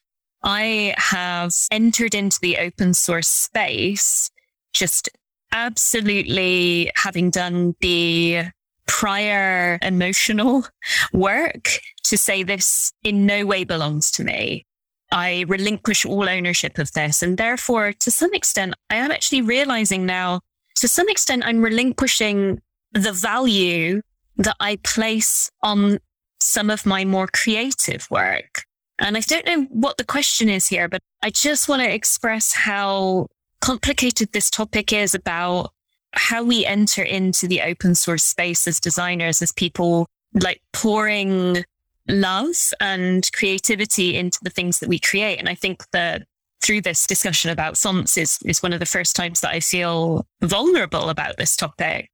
I 0.42 0.94
have 0.96 1.54
entered 1.70 2.14
into 2.14 2.38
the 2.40 2.58
open 2.58 2.94
source 2.94 3.28
space 3.28 4.30
just 4.78 5.08
absolutely 5.52 6.90
having 6.94 7.30
done 7.30 7.74
the 7.80 8.44
prior 8.86 9.78
emotional 9.82 10.64
work 11.12 11.78
to 12.04 12.16
say 12.16 12.42
this 12.42 12.92
in 13.02 13.26
no 13.26 13.44
way 13.44 13.64
belongs 13.64 14.10
to 14.12 14.24
me. 14.24 14.64
I 15.10 15.44
relinquish 15.48 16.04
all 16.04 16.28
ownership 16.28 16.78
of 16.78 16.92
this. 16.92 17.22
And 17.22 17.38
therefore, 17.38 17.92
to 17.92 18.10
some 18.10 18.32
extent, 18.34 18.74
I 18.90 18.96
am 18.96 19.10
actually 19.10 19.42
realizing 19.42 20.04
now, 20.06 20.40
to 20.76 20.88
some 20.88 21.08
extent, 21.08 21.44
I'm 21.46 21.62
relinquishing 21.62 22.60
the 22.92 23.12
value 23.12 24.02
that 24.36 24.56
I 24.60 24.76
place 24.84 25.50
on 25.62 25.98
some 26.40 26.70
of 26.70 26.86
my 26.86 27.04
more 27.04 27.26
creative 27.26 28.06
work. 28.10 28.62
And 28.98 29.16
I 29.16 29.20
don't 29.20 29.46
know 29.46 29.62
what 29.70 29.96
the 29.96 30.04
question 30.04 30.48
is 30.48 30.66
here, 30.66 30.88
but 30.88 31.00
I 31.22 31.30
just 31.30 31.68
want 31.68 31.82
to 31.82 31.92
express 31.92 32.52
how 32.52 33.28
complicated 33.60 34.32
this 34.32 34.50
topic 34.50 34.92
is 34.92 35.14
about 35.14 35.72
how 36.12 36.42
we 36.42 36.64
enter 36.64 37.02
into 37.02 37.46
the 37.46 37.62
open 37.62 37.94
source 37.94 38.24
space 38.24 38.66
as 38.66 38.80
designers, 38.80 39.42
as 39.42 39.52
people 39.52 40.06
like 40.34 40.60
pouring 40.72 41.64
love 42.08 42.54
and 42.80 43.30
creativity 43.32 44.16
into 44.16 44.38
the 44.42 44.50
things 44.50 44.78
that 44.78 44.88
we 44.88 44.98
create. 44.98 45.38
And 45.38 45.48
I 45.48 45.54
think 45.54 45.82
that 45.92 46.22
through 46.62 46.80
this 46.80 47.06
discussion 47.06 47.50
about 47.50 47.76
fonts 47.76 48.16
is, 48.16 48.38
is 48.44 48.62
one 48.62 48.72
of 48.72 48.80
the 48.80 48.86
first 48.86 49.14
times 49.14 49.40
that 49.40 49.50
I 49.50 49.60
feel 49.60 50.26
vulnerable 50.40 51.08
about 51.08 51.36
this 51.36 51.56
topic. 51.56 52.10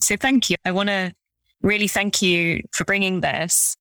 So 0.00 0.16
thank 0.16 0.50
you. 0.50 0.56
I 0.64 0.72
want 0.72 0.88
to 0.88 1.12
really 1.62 1.88
thank 1.88 2.22
you 2.22 2.62
for 2.72 2.84
bringing 2.84 3.20
this. 3.20 3.76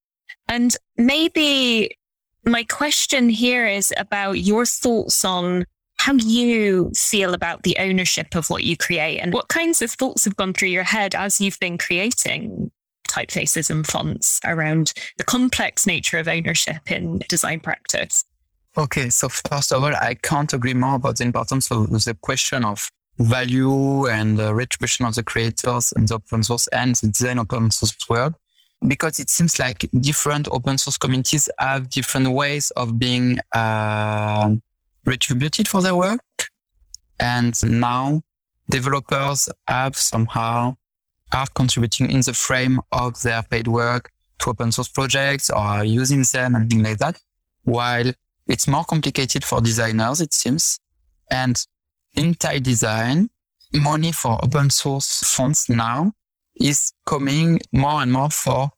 And 0.47 0.75
maybe 0.95 1.97
my 2.45 2.63
question 2.63 3.29
here 3.29 3.67
is 3.67 3.93
about 3.97 4.33
your 4.33 4.65
thoughts 4.65 5.25
on 5.25 5.65
how 6.07 6.13
do 6.13 6.25
you 6.25 6.89
feel 6.95 7.33
about 7.33 7.63
the 7.63 7.75
ownership 7.79 8.33
of 8.33 8.49
what 8.49 8.63
you 8.63 8.77
create 8.77 9.19
and 9.19 9.33
what 9.33 9.49
kinds 9.49 9.81
of 9.81 9.91
thoughts 9.91 10.23
have 10.23 10.37
gone 10.37 10.53
through 10.53 10.69
your 10.69 10.85
head 10.85 11.13
as 11.13 11.41
you've 11.41 11.59
been 11.59 11.77
creating 11.77 12.71
typefaces 13.09 13.69
and 13.69 13.85
fonts 13.85 14.39
around 14.45 14.93
the 15.17 15.25
complex 15.25 15.85
nature 15.85 16.17
of 16.17 16.29
ownership 16.29 16.89
in 16.89 17.19
design 17.27 17.59
practice. 17.59 18.23
Okay, 18.77 19.09
so 19.09 19.27
first 19.27 19.73
of 19.73 19.83
all, 19.83 19.93
I 19.93 20.13
can't 20.13 20.53
agree 20.53 20.73
more 20.73 20.95
about 20.95 21.17
the 21.17 21.25
importance 21.25 21.69
of 21.71 21.89
the 21.89 22.17
question 22.21 22.63
of 22.63 22.89
value 23.19 24.07
and 24.07 24.39
the 24.39 24.55
retribution 24.55 25.05
of 25.05 25.15
the 25.15 25.23
creators 25.23 25.91
and 25.93 26.07
the 26.07 26.15
open 26.15 26.41
source 26.41 26.67
and 26.67 26.95
the 26.95 27.07
design 27.07 27.37
open 27.37 27.69
source 27.69 27.97
world 28.07 28.35
because 28.87 29.19
it 29.19 29.29
seems 29.29 29.59
like 29.59 29.89
different 29.99 30.47
open 30.51 30.77
source 30.77 30.97
communities 30.97 31.49
have 31.57 31.89
different 31.89 32.29
ways 32.29 32.71
of 32.77 32.97
being 32.97 33.39
uh, 33.53 34.55
retributed 35.07 35.67
for 35.67 35.81
their 35.81 35.95
work. 35.95 36.21
And 37.19 37.55
now 37.63 38.21
developers 38.69 39.49
have 39.67 39.97
somehow 39.97 40.75
are 41.33 41.47
contributing 41.55 42.11
in 42.11 42.21
the 42.21 42.33
frame 42.33 42.79
of 42.91 43.21
their 43.21 43.41
paid 43.41 43.67
work 43.67 44.11
to 44.39 44.51
open 44.51 44.71
source 44.71 44.87
projects 44.87 45.49
or 45.49 45.57
are 45.57 45.83
using 45.83 46.23
them 46.31 46.55
and 46.55 46.69
things 46.69 46.83
like 46.83 46.97
that. 46.99 47.19
While 47.63 48.13
it's 48.47 48.67
more 48.67 48.85
complicated 48.85 49.43
for 49.43 49.59
designers, 49.59 50.21
it 50.21 50.33
seems. 50.33 50.79
And 51.31 51.57
in 52.15 52.35
type 52.35 52.63
design, 52.63 53.29
money 53.73 54.11
for 54.11 54.39
open 54.43 54.69
source 54.69 55.23
fonts 55.25 55.69
now 55.69 56.13
is 56.55 56.93
coming 57.05 57.59
more 57.71 58.01
and 58.01 58.11
more 58.11 58.29
for 58.29 58.69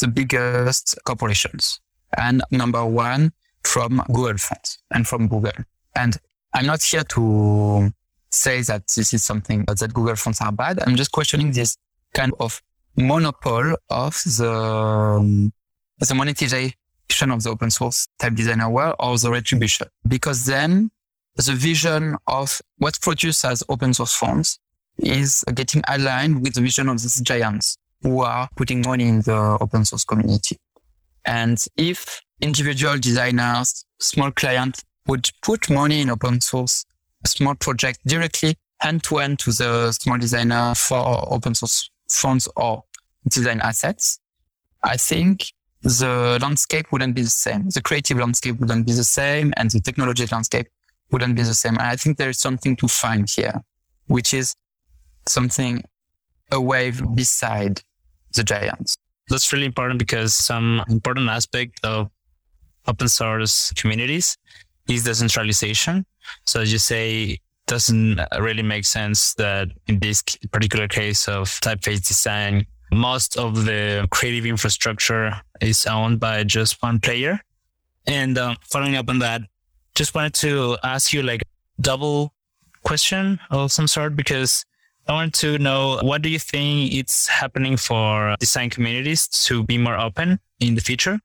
the 0.00 0.08
biggest 0.08 0.98
corporations. 1.04 1.80
And 2.16 2.42
number 2.50 2.84
one 2.84 3.32
from 3.64 4.02
Google 4.08 4.38
Fonts 4.38 4.78
and 4.90 5.06
from 5.06 5.28
Google. 5.28 5.52
And 5.94 6.16
I'm 6.54 6.66
not 6.66 6.82
here 6.82 7.04
to 7.04 7.92
say 8.30 8.62
that 8.62 8.84
this 8.96 9.12
is 9.12 9.24
something 9.24 9.64
that 9.66 9.92
Google 9.92 10.16
Fonts 10.16 10.40
are 10.40 10.52
bad. 10.52 10.80
I'm 10.86 10.96
just 10.96 11.12
questioning 11.12 11.52
this 11.52 11.76
kind 12.14 12.32
of 12.40 12.62
monopoly 12.96 13.74
of 13.90 14.14
the, 14.24 15.52
the 15.98 16.14
monetization 16.14 17.30
of 17.30 17.42
the 17.42 17.50
open 17.50 17.70
source 17.70 18.08
type 18.18 18.34
designer 18.34 18.70
world 18.70 18.96
or 18.98 19.16
the 19.18 19.30
retribution. 19.30 19.88
Because 20.06 20.46
then 20.46 20.90
the 21.36 21.52
vision 21.52 22.16
of 22.26 22.60
what's 22.78 22.98
produced 22.98 23.44
as 23.44 23.62
open 23.68 23.94
source 23.94 24.14
fonts 24.14 24.58
is 24.98 25.44
getting 25.54 25.82
aligned 25.88 26.42
with 26.42 26.54
the 26.54 26.60
vision 26.60 26.88
of 26.88 27.00
these 27.00 27.20
giants 27.20 27.78
who 28.02 28.20
are 28.22 28.48
putting 28.56 28.82
money 28.82 29.08
in 29.08 29.20
the 29.22 29.58
open 29.60 29.84
source 29.84 30.04
community. 30.04 30.56
And 31.24 31.62
if 31.76 32.20
individual 32.40 32.98
designers, 32.98 33.84
small 34.00 34.32
clients 34.32 34.82
would 35.06 35.28
put 35.42 35.68
money 35.70 36.00
in 36.00 36.10
open 36.10 36.40
source, 36.40 36.84
a 37.24 37.28
small 37.28 37.54
project 37.54 38.00
directly 38.06 38.56
hand 38.80 39.02
to 39.04 39.18
hand 39.18 39.38
to 39.38 39.52
the 39.52 39.92
small 39.92 40.18
designer 40.18 40.74
for 40.74 41.24
open 41.32 41.54
source 41.54 41.90
fonts 42.08 42.48
or 42.56 42.84
design 43.28 43.60
assets, 43.60 44.18
I 44.82 44.96
think 44.96 45.52
the 45.82 46.38
landscape 46.40 46.86
wouldn't 46.92 47.14
be 47.14 47.22
the 47.22 47.28
same. 47.28 47.68
The 47.70 47.80
creative 47.82 48.18
landscape 48.18 48.58
wouldn't 48.58 48.86
be 48.86 48.92
the 48.92 49.04
same 49.04 49.52
and 49.56 49.70
the 49.70 49.80
technology 49.80 50.26
landscape 50.26 50.66
wouldn't 51.10 51.36
be 51.36 51.42
the 51.42 51.54
same. 51.54 51.74
And 51.74 51.86
I 51.86 51.96
think 51.96 52.18
there 52.18 52.30
is 52.30 52.38
something 52.38 52.76
to 52.76 52.88
find 52.88 53.28
here, 53.28 53.62
which 54.06 54.34
is 54.34 54.54
something 55.28 55.84
away 56.50 56.92
beside 57.14 57.80
the 58.34 58.44
giants. 58.44 58.96
That's 59.28 59.52
really 59.52 59.66
important 59.66 59.98
because 59.98 60.34
some 60.34 60.84
important 60.88 61.28
aspect 61.28 61.80
of 61.84 62.10
open 62.86 63.08
source 63.08 63.72
communities 63.72 64.36
is 64.88 65.04
decentralization. 65.04 66.04
So 66.44 66.60
as 66.60 66.72
you 66.72 66.78
say, 66.78 67.38
doesn't 67.66 68.20
really 68.38 68.62
make 68.62 68.84
sense 68.84 69.34
that 69.34 69.68
in 69.86 69.98
this 70.00 70.22
particular 70.50 70.88
case 70.88 71.28
of 71.28 71.48
typeface 71.60 72.06
design, 72.06 72.66
most 72.90 73.38
of 73.38 73.64
the 73.64 74.06
creative 74.10 74.44
infrastructure 74.44 75.40
is 75.60 75.86
owned 75.86 76.20
by 76.20 76.44
just 76.44 76.82
one 76.82 77.00
player. 77.00 77.40
And 78.06 78.36
uh, 78.36 78.56
following 78.62 78.96
up 78.96 79.08
on 79.08 79.20
that, 79.20 79.42
just 79.94 80.14
wanted 80.14 80.34
to 80.34 80.76
ask 80.82 81.12
you 81.12 81.22
like 81.22 81.42
double 81.80 82.32
question 82.82 83.38
of 83.50 83.72
some 83.72 83.86
sort 83.86 84.16
because 84.16 84.64
I 85.08 85.12
want 85.12 85.34
to 85.36 85.58
know 85.58 85.98
what 86.02 86.22
do 86.22 86.28
you 86.28 86.38
think 86.38 86.92
it's 86.92 87.26
happening 87.28 87.76
for 87.76 88.36
design 88.38 88.70
communities 88.70 89.28
to 89.46 89.64
be 89.64 89.78
more 89.78 89.98
open 89.98 90.40
in 90.60 90.74
the 90.74 90.80
future? 90.80 91.18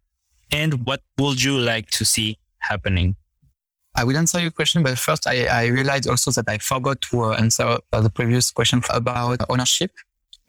And 0.52 0.86
what 0.86 1.02
would 1.18 1.44
you 1.44 1.58
like 1.58 1.92
to 1.92 2.06
see 2.06 2.38
happening? 2.60 3.16
I 3.98 4.04
will 4.04 4.16
answer 4.16 4.40
your 4.40 4.52
question, 4.52 4.84
but 4.84 4.98
first 5.00 5.26
I, 5.26 5.46
I 5.46 5.66
realized 5.66 6.08
also 6.08 6.30
that 6.32 6.48
I 6.48 6.60
forgot 6.60 7.02
to 7.10 7.24
uh, 7.24 7.32
answer 7.34 7.78
the 7.92 8.12
previous 8.12 8.52
question 8.52 8.84
about 8.92 9.40
ownership. 9.50 9.92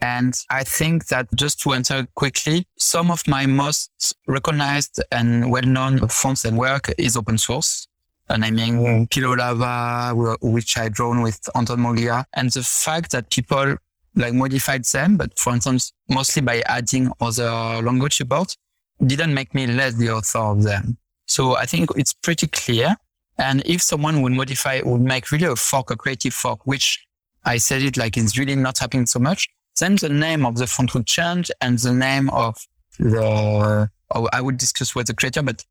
And 0.02 0.34
I 0.50 0.64
think 0.64 1.06
that 1.06 1.26
just 1.34 1.58
to 1.62 1.72
answer 1.72 2.06
quickly, 2.14 2.66
some 2.78 3.10
of 3.10 3.26
my 3.26 3.46
most 3.46 4.14
recognized 4.26 5.02
and 5.10 5.50
well-known 5.50 6.06
fonts 6.08 6.44
and 6.44 6.58
work 6.58 6.92
is 6.98 7.16
open 7.16 7.38
source. 7.38 7.88
And 8.28 8.44
I 8.44 8.50
mean, 8.50 9.06
Pilowlava, 9.06 10.38
which 10.42 10.76
I 10.76 10.90
drawn 10.90 11.22
with 11.22 11.40
Anton 11.56 11.78
Moglia. 11.80 12.26
And 12.34 12.50
the 12.50 12.62
fact 12.62 13.12
that 13.12 13.30
people 13.30 13.76
like 14.14 14.34
modified 14.34 14.84
them, 14.84 15.16
but 15.16 15.38
for 15.38 15.54
instance, 15.54 15.94
mostly 16.10 16.42
by 16.42 16.60
adding 16.66 17.10
other 17.20 17.50
language 17.82 18.16
support, 18.16 18.56
didn't 19.04 19.32
make 19.32 19.54
me 19.54 19.66
less 19.66 19.94
the 19.94 20.10
author 20.10 20.38
of 20.38 20.62
them. 20.64 20.98
So 21.26 21.56
I 21.56 21.64
think 21.64 21.90
it's 21.96 22.12
pretty 22.12 22.46
clear. 22.46 22.96
And 23.38 23.62
if 23.64 23.82
someone 23.82 24.22
would 24.22 24.32
modify, 24.32 24.80
would 24.84 25.00
make 25.00 25.30
really 25.30 25.46
a 25.46 25.56
fork, 25.56 25.90
a 25.90 25.96
creative 25.96 26.34
fork, 26.34 26.66
which 26.66 27.06
I 27.44 27.58
said 27.58 27.82
it 27.82 27.96
like 27.96 28.16
it's 28.16 28.36
really 28.36 28.56
not 28.56 28.78
happening 28.78 29.06
so 29.06 29.20
much, 29.20 29.48
then 29.78 29.96
the 29.96 30.08
name 30.08 30.44
of 30.44 30.56
the 30.56 30.66
font 30.66 30.92
would 30.94 31.06
change 31.06 31.50
and 31.60 31.78
the 31.78 31.92
name 31.92 32.30
of 32.30 32.58
the, 32.98 33.88
oh, 34.14 34.28
I 34.32 34.40
would 34.40 34.58
discuss 34.58 34.94
with 34.94 35.06
the 35.06 35.14
creator, 35.14 35.42
but 35.42 35.64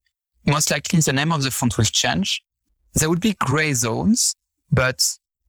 most 0.45 0.71
likely 0.71 0.99
the 1.01 1.11
name 1.11 1.31
of 1.33 1.43
the 1.43 1.51
font 1.51 1.77
will 1.77 1.83
change. 1.85 2.41
There 2.93 3.09
would 3.09 3.19
be 3.19 3.33
gray 3.33 3.73
zones, 3.73 4.33
but 4.71 5.03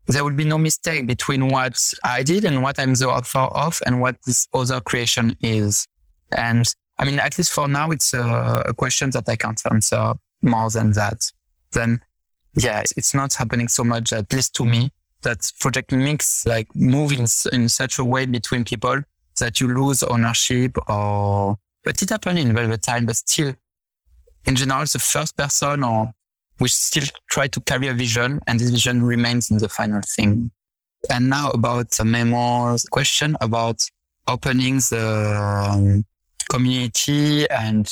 there 0.09 0.25
would 0.25 0.37
be 0.37 0.45
no 0.45 0.59
mistake 0.59 1.07
between 1.07 1.49
what 1.49 1.79
I 2.03 2.23
did 2.23 2.45
and 2.45 2.63
what 2.63 2.79
I'm 2.79 2.95
the 2.95 3.09
author 3.09 3.39
of 3.39 3.81
and 3.87 4.01
what 4.01 4.17
this 4.27 4.49
other 4.53 4.81
creation 4.81 5.37
is. 5.41 5.87
And 6.37 6.67
I 6.99 7.05
mean, 7.05 7.21
at 7.21 7.39
least 7.39 7.53
for 7.53 7.69
now, 7.69 7.91
it's 7.91 8.13
a, 8.13 8.65
a 8.67 8.75
question 8.75 9.11
that 9.11 9.29
I 9.29 9.37
can't 9.37 9.61
answer 9.71 10.15
more 10.43 10.71
than 10.71 10.93
that. 10.93 11.31
Then, 11.73 12.01
yeah, 12.55 12.83
it's 12.97 13.15
not 13.15 13.35
happening 13.35 13.69
so 13.69 13.85
much, 13.85 14.13
at 14.13 14.33
least 14.33 14.55
to 14.57 14.65
me, 14.65 14.91
that 15.23 15.51
project 15.61 15.93
mix 15.93 16.47
like 16.47 16.69
move 16.75 17.13
in, 17.13 17.27
in 17.53 17.69
such 17.69 17.99
a 17.99 18.05
way 18.05 18.27
between 18.27 18.65
people 18.65 19.03
that 19.41 19.61
you 19.61 19.69
lose 19.69 20.03
ownership 20.03 20.77
or, 20.89 21.57
but 21.85 22.01
it 22.03 22.11
happened 22.11 22.39
in 22.39 22.55
Velvetyne, 22.55 23.07
but 23.07 23.17
still 23.17 23.55
in 24.47 24.57
general, 24.57 24.85
the 24.85 24.99
first 24.99 25.37
person 25.37 25.85
or 25.85 26.13
we 26.61 26.69
still 26.69 27.05
try 27.31 27.47
to 27.47 27.61
carry 27.61 27.89
a 27.89 27.95
vision 27.95 28.41
and 28.47 28.59
this 28.59 28.71
vision 28.71 29.03
remains 29.03 29.51
in 29.51 29.59
the 29.59 29.69
final 29.69 30.01
thing. 30.17 30.51
And 31.11 31.31
now 31.31 31.51
about 31.51 31.91
the 31.93 32.05
Memo's 32.05 32.85
question 32.85 33.37
about 33.41 33.83
opening 34.27 34.77
the 34.77 35.71
um, 35.73 36.05
community. 36.49 37.49
And 37.51 37.89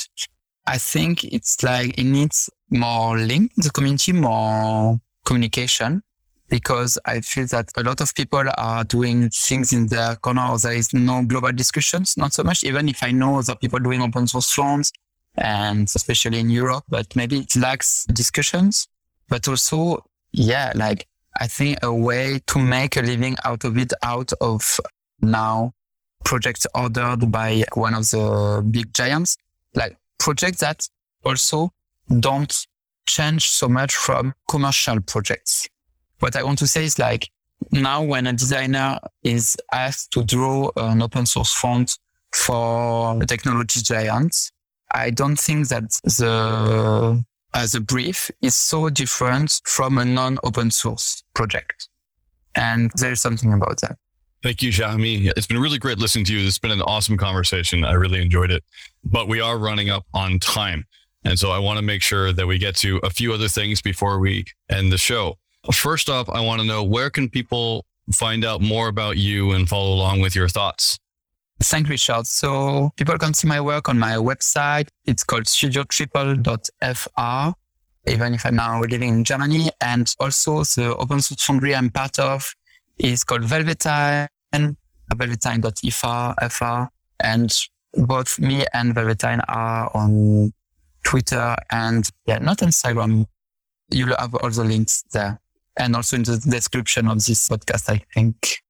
I 0.67 0.77
think 0.77 1.23
it's 1.23 1.63
like 1.63 1.97
it 1.97 2.03
needs 2.03 2.49
more 2.69 3.17
link 3.17 3.53
in 3.55 3.63
the 3.63 3.71
community, 3.71 4.11
more 4.11 4.99
communication 5.25 6.03
because 6.49 6.97
I 7.05 7.21
feel 7.21 7.47
that 7.47 7.71
a 7.77 7.83
lot 7.83 8.01
of 8.01 8.13
people 8.13 8.43
are 8.57 8.83
doing 8.83 9.29
things 9.29 9.71
in 9.71 9.87
their 9.87 10.15
corner. 10.17 10.57
There 10.61 10.73
is 10.73 10.93
no 10.93 11.23
global 11.23 11.51
discussions, 11.51 12.15
not 12.17 12.33
so 12.33 12.43
much, 12.43 12.63
even 12.63 12.89
if 12.89 13.01
I 13.01 13.11
know 13.11 13.41
that 13.41 13.61
people 13.61 13.79
doing 13.79 14.01
open 14.01 14.27
source 14.27 14.51
forms 14.51 14.91
and 15.37 15.83
especially 15.83 16.39
in 16.39 16.49
Europe, 16.49 16.83
but 16.89 17.15
maybe 17.15 17.39
it 17.39 17.55
lacks 17.55 18.05
discussions, 18.05 18.87
but 19.29 19.47
also, 19.47 20.03
yeah, 20.31 20.71
like 20.75 21.07
I 21.39 21.47
think 21.47 21.79
a 21.83 21.93
way 21.93 22.41
to 22.47 22.59
make 22.59 22.97
a 22.97 23.01
living 23.01 23.35
out 23.45 23.63
of 23.63 23.77
it, 23.77 23.93
out 24.03 24.33
of 24.41 24.79
now 25.21 25.73
projects 26.25 26.65
ordered 26.75 27.31
by 27.31 27.63
one 27.73 27.93
of 27.93 28.09
the 28.09 28.65
big 28.69 28.93
giants, 28.93 29.37
like 29.75 29.95
projects 30.19 30.59
that 30.59 30.87
also 31.23 31.71
don't 32.19 32.67
change 33.05 33.49
so 33.49 33.67
much 33.67 33.95
from 33.95 34.33
commercial 34.49 34.99
projects 35.01 35.67
what 36.19 36.35
I 36.35 36.43
want 36.43 36.59
to 36.59 36.67
say 36.67 36.85
is 36.85 36.99
like 36.99 37.29
now 37.71 38.03
when 38.03 38.27
a 38.27 38.33
designer 38.33 38.99
is 39.23 39.57
asked 39.71 40.11
to 40.11 40.23
draw 40.23 40.69
an 40.75 41.01
open 41.01 41.25
source 41.25 41.53
font 41.53 41.97
for 42.33 43.21
a 43.21 43.25
technology 43.25 43.81
giant, 43.81 44.35
I 44.91 45.09
don't 45.09 45.39
think 45.39 45.69
that 45.69 45.91
the 46.03 47.23
uh, 47.53 47.67
the 47.71 47.79
brief 47.79 48.29
is 48.41 48.55
so 48.55 48.89
different 48.89 49.61
from 49.65 49.97
a 49.97 50.05
non-open 50.05 50.69
source 50.71 51.23
project. 51.33 51.89
And 52.55 52.91
there's 52.95 53.21
something 53.21 53.53
about 53.53 53.81
that. 53.81 53.97
Thank 54.43 54.61
you, 54.61 54.71
Jahmi. 54.71 55.31
It's 55.35 55.47
been 55.47 55.59
really 55.59 55.79
great 55.79 55.97
listening 55.97 56.25
to 56.25 56.37
you. 56.37 56.45
It's 56.45 56.59
been 56.59 56.71
an 56.71 56.83
awesome 56.83 57.17
conversation. 57.17 57.83
I 57.83 57.93
really 57.93 58.21
enjoyed 58.21 58.51
it. 58.51 58.63
But 59.03 59.27
we 59.27 59.41
are 59.41 59.57
running 59.57 59.89
up 59.89 60.05
on 60.13 60.39
time. 60.39 60.85
And 61.25 61.39
so 61.39 61.51
I 61.51 61.59
want 61.59 61.77
to 61.77 61.81
make 61.81 62.03
sure 62.03 62.31
that 62.31 62.45
we 62.45 62.57
get 62.57 62.75
to 62.77 62.97
a 62.99 63.09
few 63.09 63.33
other 63.33 63.47
things 63.47 63.81
before 63.81 64.19
we 64.19 64.45
end 64.69 64.91
the 64.91 64.97
show. 64.97 65.37
First 65.73 66.09
off, 66.09 66.29
I 66.29 66.41
want 66.41 66.61
to 66.61 66.67
know 66.67 66.83
where 66.83 67.09
can 67.09 67.29
people 67.29 67.85
find 68.13 68.45
out 68.45 68.61
more 68.61 68.87
about 68.87 69.17
you 69.17 69.51
and 69.51 69.67
follow 69.67 69.93
along 69.93 70.21
with 70.21 70.35
your 70.35 70.47
thoughts? 70.47 70.99
Thank 71.59 71.87
you, 71.87 71.93
Richard. 71.93 72.27
So 72.27 72.91
people 72.95 73.17
can 73.17 73.33
see 73.33 73.47
my 73.47 73.59
work 73.59 73.89
on 73.89 73.97
my 73.97 74.13
website. 74.13 74.89
It's 75.05 75.23
called 75.23 75.45
studiotriple.fr, 75.45 77.53
even 78.05 78.33
if 78.35 78.45
I'm 78.45 78.55
now 78.55 78.81
living 78.81 79.09
in 79.09 79.23
Germany. 79.23 79.71
And 79.81 80.13
also 80.19 80.63
the 80.63 80.95
open 80.95 81.21
source 81.21 81.43
foundry 81.43 81.75
I'm 81.75 81.89
part 81.89 82.19
of 82.19 82.53
is 82.99 83.23
called 83.23 83.43
Velvetyne, 83.43 84.27
velvetyne.fr, 85.13 86.47
FR. 86.49 86.89
And 87.19 87.55
both 87.93 88.39
me 88.39 88.65
and 88.73 88.93
Velvetyne 88.93 89.41
are 89.47 89.89
on 89.93 90.53
Twitter 91.03 91.55
and 91.71 92.09
yeah, 92.25 92.39
not 92.39 92.59
Instagram. 92.59 93.25
You'll 93.89 94.15
have 94.17 94.35
all 94.35 94.49
the 94.49 94.63
links 94.63 95.03
there 95.13 95.39
and 95.77 95.95
also 95.95 96.17
in 96.17 96.23
the 96.23 96.37
description 96.37 97.07
of 97.07 97.23
this 97.25 97.47
podcast, 97.47 97.89
I 97.89 98.01
think. 98.13 98.61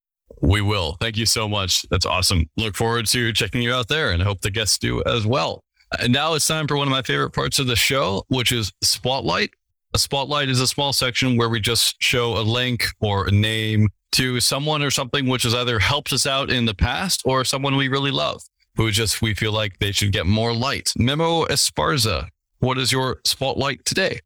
We 0.42 0.62
will. 0.62 0.98
Thank 1.00 1.18
you 1.18 1.26
so 1.26 1.50
much. 1.50 1.84
That's 1.90 2.06
awesome. 2.06 2.46
Look 2.58 2.76
forward 2.76 3.08
to 3.08 3.34
checking 3.34 3.62
you 3.62 3.74
out 3.74 3.88
there 3.88 4.12
and 4.12 4.22
I 4.22 4.26
hope 4.26 4.42
the 4.42 4.52
guests 4.52 4.78
do 4.78 5.04
as 5.04 5.26
well. 5.26 5.64
And 6.00 6.14
now 6.14 6.34
it's 6.34 6.46
time 6.46 6.68
for 6.68 6.78
one 6.78 6.88
of 6.88 6.92
my 6.92 7.02
favorite 7.02 7.32
parts 7.32 7.60
of 7.60 7.68
the 7.68 7.76
show, 7.76 8.24
which 8.28 8.52
is 8.52 8.72
Spotlight. 8.84 9.52
A 9.94 9.98
spotlight 9.98 10.50
is 10.50 10.60
a 10.60 10.68
small 10.68 10.92
section 10.92 11.38
where 11.38 11.48
we 11.48 11.62
just 11.62 11.96
show 12.00 12.38
a 12.38 12.44
link 12.44 12.88
or 13.00 13.26
a 13.26 13.32
name 13.32 13.88
to 14.14 14.40
someone 14.40 14.82
or 14.82 14.92
something 14.92 15.28
which 15.28 15.44
has 15.44 15.54
either 15.54 15.80
helped 15.80 16.14
us 16.14 16.26
out 16.26 16.50
in 16.50 16.66
the 16.66 16.74
past 16.74 17.22
or 17.26 17.44
someone 17.44 17.76
we 17.76 17.88
really 17.88 18.12
love 18.12 18.42
who 18.76 18.92
just 18.92 19.22
we 19.22 19.34
feel 19.34 19.52
like 19.52 19.80
they 19.80 19.92
should 19.92 20.12
get 20.12 20.26
more 20.26 20.54
light. 20.54 20.94
Memo 20.98 21.46
Esparza, 21.46 22.28
what 22.60 22.78
is 22.78 22.92
your 22.92 23.20
spotlight 23.26 23.84
today? 23.86 24.20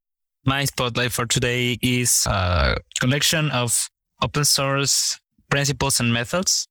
My 0.45 0.65
spotlight 0.65 1.11
for 1.11 1.25
today 1.25 1.77
is 1.81 2.25
a 2.27 2.77
collection 2.99 3.49
of 3.51 3.89
open 4.21 4.43
source 4.43 5.19
principles 5.49 5.99
and 5.99 6.11
methods. 6.11 6.67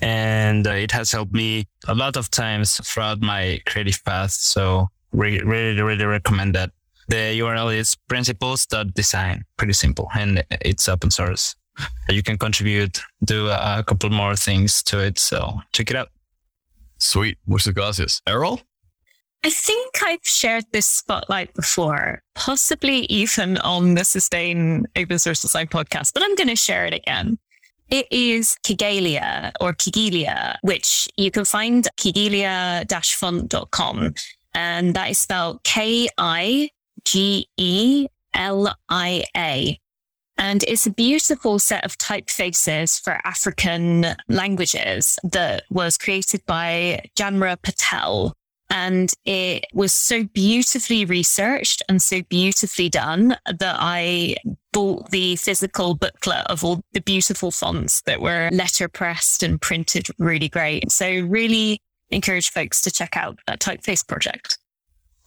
And 0.00 0.66
uh, 0.66 0.72
it 0.72 0.92
has 0.92 1.10
helped 1.10 1.32
me 1.32 1.66
a 1.88 1.94
lot 1.94 2.16
of 2.16 2.30
times 2.30 2.76
throughout 2.84 3.20
my 3.22 3.60
creative 3.64 4.04
path. 4.04 4.32
So 4.32 4.88
re- 5.12 5.40
really, 5.40 5.80
really 5.80 6.04
recommend 6.04 6.54
that. 6.54 6.70
The 7.08 7.38
URL 7.38 7.74
is 7.74 7.96
principles.design. 8.08 9.44
Pretty 9.56 9.72
simple. 9.72 10.10
And 10.14 10.44
it's 10.50 10.88
open 10.88 11.10
source. 11.10 11.54
You 12.08 12.22
can 12.22 12.38
contribute, 12.38 13.00
do 13.24 13.48
a 13.48 13.82
couple 13.86 14.10
more 14.10 14.36
things 14.36 14.82
to 14.84 15.00
it. 15.00 15.18
So 15.18 15.60
check 15.72 15.90
it 15.90 15.96
out. 15.96 16.10
Sweet. 16.98 17.36
Muchas 17.46 17.74
gracias. 17.74 18.22
Errol? 18.26 18.60
I 19.44 19.50
think 19.50 20.02
I've 20.02 20.24
shared 20.24 20.64
this 20.72 20.86
spotlight 20.86 21.52
before, 21.54 22.22
possibly 22.34 23.00
even 23.06 23.58
on 23.58 23.94
the 23.94 24.04
Sustain 24.04 24.86
Open 24.96 25.18
Source 25.18 25.42
Design 25.42 25.66
podcast, 25.68 26.14
but 26.14 26.22
I'm 26.24 26.34
going 26.34 26.48
to 26.48 26.56
share 26.56 26.86
it 26.86 26.94
again. 26.94 27.38
It 27.88 28.08
is 28.10 28.56
Kigelia 28.64 29.52
or 29.60 29.72
Kigelia, 29.72 30.56
which 30.62 31.08
you 31.16 31.30
can 31.30 31.44
find 31.44 31.86
kigelia-font.com. 31.96 34.14
And 34.54 34.94
that 34.94 35.10
is 35.10 35.18
spelled 35.18 35.62
K 35.62 36.08
I 36.18 36.70
G 37.04 37.46
E 37.56 38.08
L 38.34 38.74
I 38.88 39.24
A. 39.36 39.78
And 40.38 40.62
it's 40.64 40.86
a 40.86 40.90
beautiful 40.90 41.58
set 41.58 41.84
of 41.84 41.96
typefaces 41.98 43.02
for 43.02 43.20
African 43.24 44.06
languages 44.28 45.18
that 45.24 45.64
was 45.70 45.96
created 45.96 46.44
by 46.46 47.08
Janra 47.18 47.60
Patel. 47.60 48.34
And 48.68 49.12
it 49.24 49.64
was 49.72 49.92
so 49.92 50.24
beautifully 50.24 51.04
researched 51.04 51.82
and 51.88 52.02
so 52.02 52.22
beautifully 52.22 52.88
done 52.88 53.36
that 53.46 53.76
I 53.78 54.36
bought 54.72 55.10
the 55.10 55.36
physical 55.36 55.94
booklet 55.94 56.44
of 56.48 56.64
all 56.64 56.82
the 56.92 57.00
beautiful 57.00 57.50
fonts 57.50 58.02
that 58.02 58.20
were 58.20 58.50
letter 58.52 58.88
pressed 58.88 59.42
and 59.42 59.60
printed 59.60 60.08
really 60.18 60.48
great. 60.48 60.90
So 60.90 61.08
really 61.08 61.80
encourage 62.10 62.50
folks 62.50 62.82
to 62.82 62.90
check 62.90 63.16
out 63.16 63.38
that 63.46 63.60
typeface 63.60 64.06
project. 64.06 64.58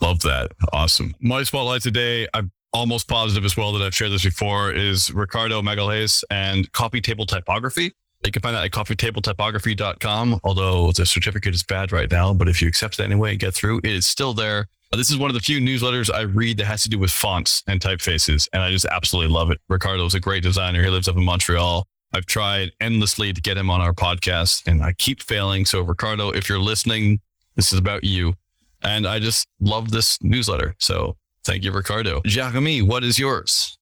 Love 0.02 0.22
that. 0.22 0.52
Awesome. 0.72 1.16
My 1.20 1.44
spotlight 1.44 1.82
today, 1.82 2.28
I'm 2.34 2.52
almost 2.74 3.08
positive 3.08 3.46
as 3.46 3.58
well 3.58 3.72
that 3.74 3.86
I've 3.86 3.96
shared 3.96 4.12
this 4.12 4.24
before, 4.24 4.72
is 4.72 5.12
Ricardo 5.14 5.62
Magalhaes 5.62 6.24
and 6.30 6.72
Coffee 6.72 7.02
Table 7.02 7.26
Typography. 7.26 7.92
You 8.26 8.32
can 8.32 8.42
find 8.42 8.56
that 8.56 8.66
at 8.66 8.72
coffeetabletypography.com, 8.72 10.42
although 10.44 10.92
the 10.92 11.06
certificate 11.06 11.56
is 11.56 11.64
bad 11.64 11.92
right 11.92 12.12
now. 12.12 12.34
But 12.34 12.50
if 12.50 12.62
you 12.62 12.68
accept 12.68 13.00
it 13.00 13.04
anyway 13.04 13.32
and 13.32 13.40
get 13.40 13.54
through, 13.54 13.80
it 13.80 13.92
is 13.92 14.06
still 14.06 14.34
there. 14.34 14.68
Uh, 14.92 14.98
this 14.98 15.10
is 15.10 15.18
one 15.18 15.30
of 15.30 15.36
the 15.36 15.40
few 15.40 15.60
newsletters 15.60 16.14
I 16.14 16.22
read 16.22 16.58
that 16.58 16.66
has 16.66 16.84
to 16.84 16.90
do 16.90 17.00
with 17.00 17.12
fonts 17.12 17.64
and 17.68 17.80
typefaces, 17.80 18.50
and 18.52 18.62
I 18.62 18.72
just 18.72 18.86
absolutely 18.86 19.32
love 19.32 19.52
it. 19.52 19.60
Ricardo 19.70 20.04
is 20.06 20.16
a 20.16 20.20
great 20.20 20.44
designer. 20.44 20.84
He 20.84 20.90
lives 20.90 21.08
up 21.08 21.16
in 21.16 21.24
Montreal. 21.24 21.88
I've 22.12 22.26
tried 22.26 22.72
endlessly 22.82 23.32
to 23.32 23.40
get 23.40 23.56
him 23.56 23.70
on 23.70 23.82
our 23.82 23.94
podcast, 23.94 24.66
and 24.66 24.84
I 24.84 24.94
keep 24.94 25.22
failing. 25.22 25.66
So, 25.66 25.82
Ricardo, 25.82 26.32
if 26.32 26.50
you're 26.50 26.60
listening, 26.60 27.20
this 27.56 27.72
is 27.72 27.78
about 27.78 28.04
you. 28.04 28.34
And 28.82 29.06
I 29.06 29.20
just 29.20 29.48
love 29.60 29.92
this 29.92 30.18
newsletter. 30.24 30.76
So, 30.80 31.18
thank 31.44 31.64
you, 31.64 31.72
Ricardo. 31.72 32.22
Jeremy, 32.26 32.82
what 32.82 33.04
is 33.04 33.18
yours? 33.20 33.78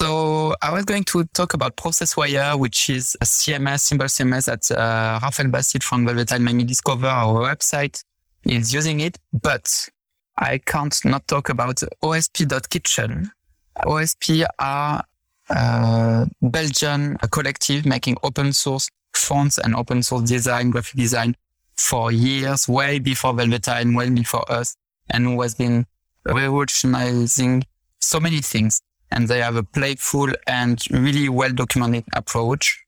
So 0.00 0.54
I 0.60 0.72
was 0.72 0.84
going 0.84 1.04
to 1.04 1.24
talk 1.26 1.54
about 1.54 1.76
ProcessWire, 1.76 2.58
which 2.58 2.90
is 2.90 3.16
a 3.20 3.24
CMS, 3.24 3.80
simple 3.80 4.08
CMS 4.08 4.46
that 4.46 4.70
uh, 4.76 5.20
Raphael 5.22 5.48
Bastide 5.48 5.84
from 5.84 6.04
Velvetyne 6.04 6.40
made 6.40 6.56
me 6.56 6.64
discover 6.64 7.06
our 7.06 7.54
website 7.54 8.02
is 8.44 8.74
using 8.74 9.00
it, 9.00 9.18
but 9.32 9.88
I 10.36 10.58
can't 10.58 10.96
not 11.04 11.28
talk 11.28 11.48
about 11.50 11.76
OSP.kitchen. 12.02 13.30
OSP 13.78 14.44
are 14.58 15.04
a 15.50 16.26
Belgian 16.40 17.16
collective 17.30 17.86
making 17.86 18.16
open 18.22 18.52
source 18.52 18.88
fonts 19.14 19.58
and 19.58 19.74
open 19.74 20.02
source 20.02 20.28
design, 20.28 20.70
graphic 20.70 20.96
design 20.96 21.36
for 21.76 22.10
years, 22.10 22.68
way 22.68 22.98
before 22.98 23.34
Velvetyne, 23.34 23.96
way 23.96 24.10
before 24.10 24.50
us, 24.50 24.76
and 25.10 25.26
who 25.26 25.40
has 25.42 25.54
been 25.54 25.86
revolutionizing 26.24 27.64
so 28.00 28.20
many 28.20 28.40
things 28.40 28.82
and 29.12 29.28
they 29.28 29.40
have 29.40 29.56
a 29.56 29.62
playful 29.62 30.28
and 30.46 30.82
really 30.90 31.28
well 31.28 31.52
documented 31.52 32.04
approach. 32.14 32.82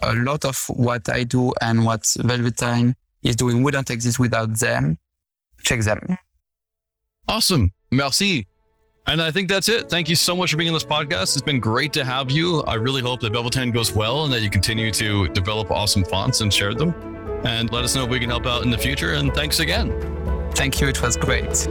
A 0.00 0.14
lot 0.14 0.44
of 0.44 0.64
what 0.68 1.08
I 1.08 1.24
do 1.24 1.52
and 1.60 1.84
what 1.84 2.02
Velvetyne 2.02 2.94
is 3.22 3.36
doing 3.36 3.62
wouldn't 3.62 3.90
exist 3.90 4.18
without 4.18 4.58
them. 4.58 4.98
Check 5.62 5.80
them. 5.80 6.18
Awesome. 7.26 7.72
Merci. 7.90 8.46
And 9.06 9.22
I 9.22 9.30
think 9.30 9.48
that's 9.48 9.68
it. 9.68 9.88
Thank 9.88 10.08
you 10.08 10.16
so 10.16 10.36
much 10.36 10.50
for 10.50 10.58
being 10.58 10.68
on 10.68 10.74
this 10.74 10.84
podcast. 10.84 11.34
It's 11.34 11.40
been 11.40 11.60
great 11.60 11.92
to 11.94 12.04
have 12.04 12.30
you. 12.30 12.60
I 12.62 12.74
really 12.74 13.00
hope 13.00 13.20
that 13.20 13.32
Velvetyne 13.32 13.72
goes 13.72 13.92
well 13.92 14.24
and 14.24 14.32
that 14.32 14.42
you 14.42 14.50
continue 14.50 14.90
to 14.92 15.28
develop 15.28 15.70
awesome 15.70 16.04
fonts 16.04 16.42
and 16.42 16.52
share 16.52 16.74
them. 16.74 16.94
And 17.44 17.72
let 17.72 17.84
us 17.84 17.94
know 17.94 18.04
if 18.04 18.10
we 18.10 18.20
can 18.20 18.28
help 18.28 18.46
out 18.46 18.64
in 18.64 18.70
the 18.70 18.78
future. 18.78 19.14
And 19.14 19.32
thanks 19.32 19.60
again. 19.60 19.88
Thank 20.54 20.80
you. 20.80 20.88
It 20.88 21.00
was 21.00 21.16
great. 21.16 21.66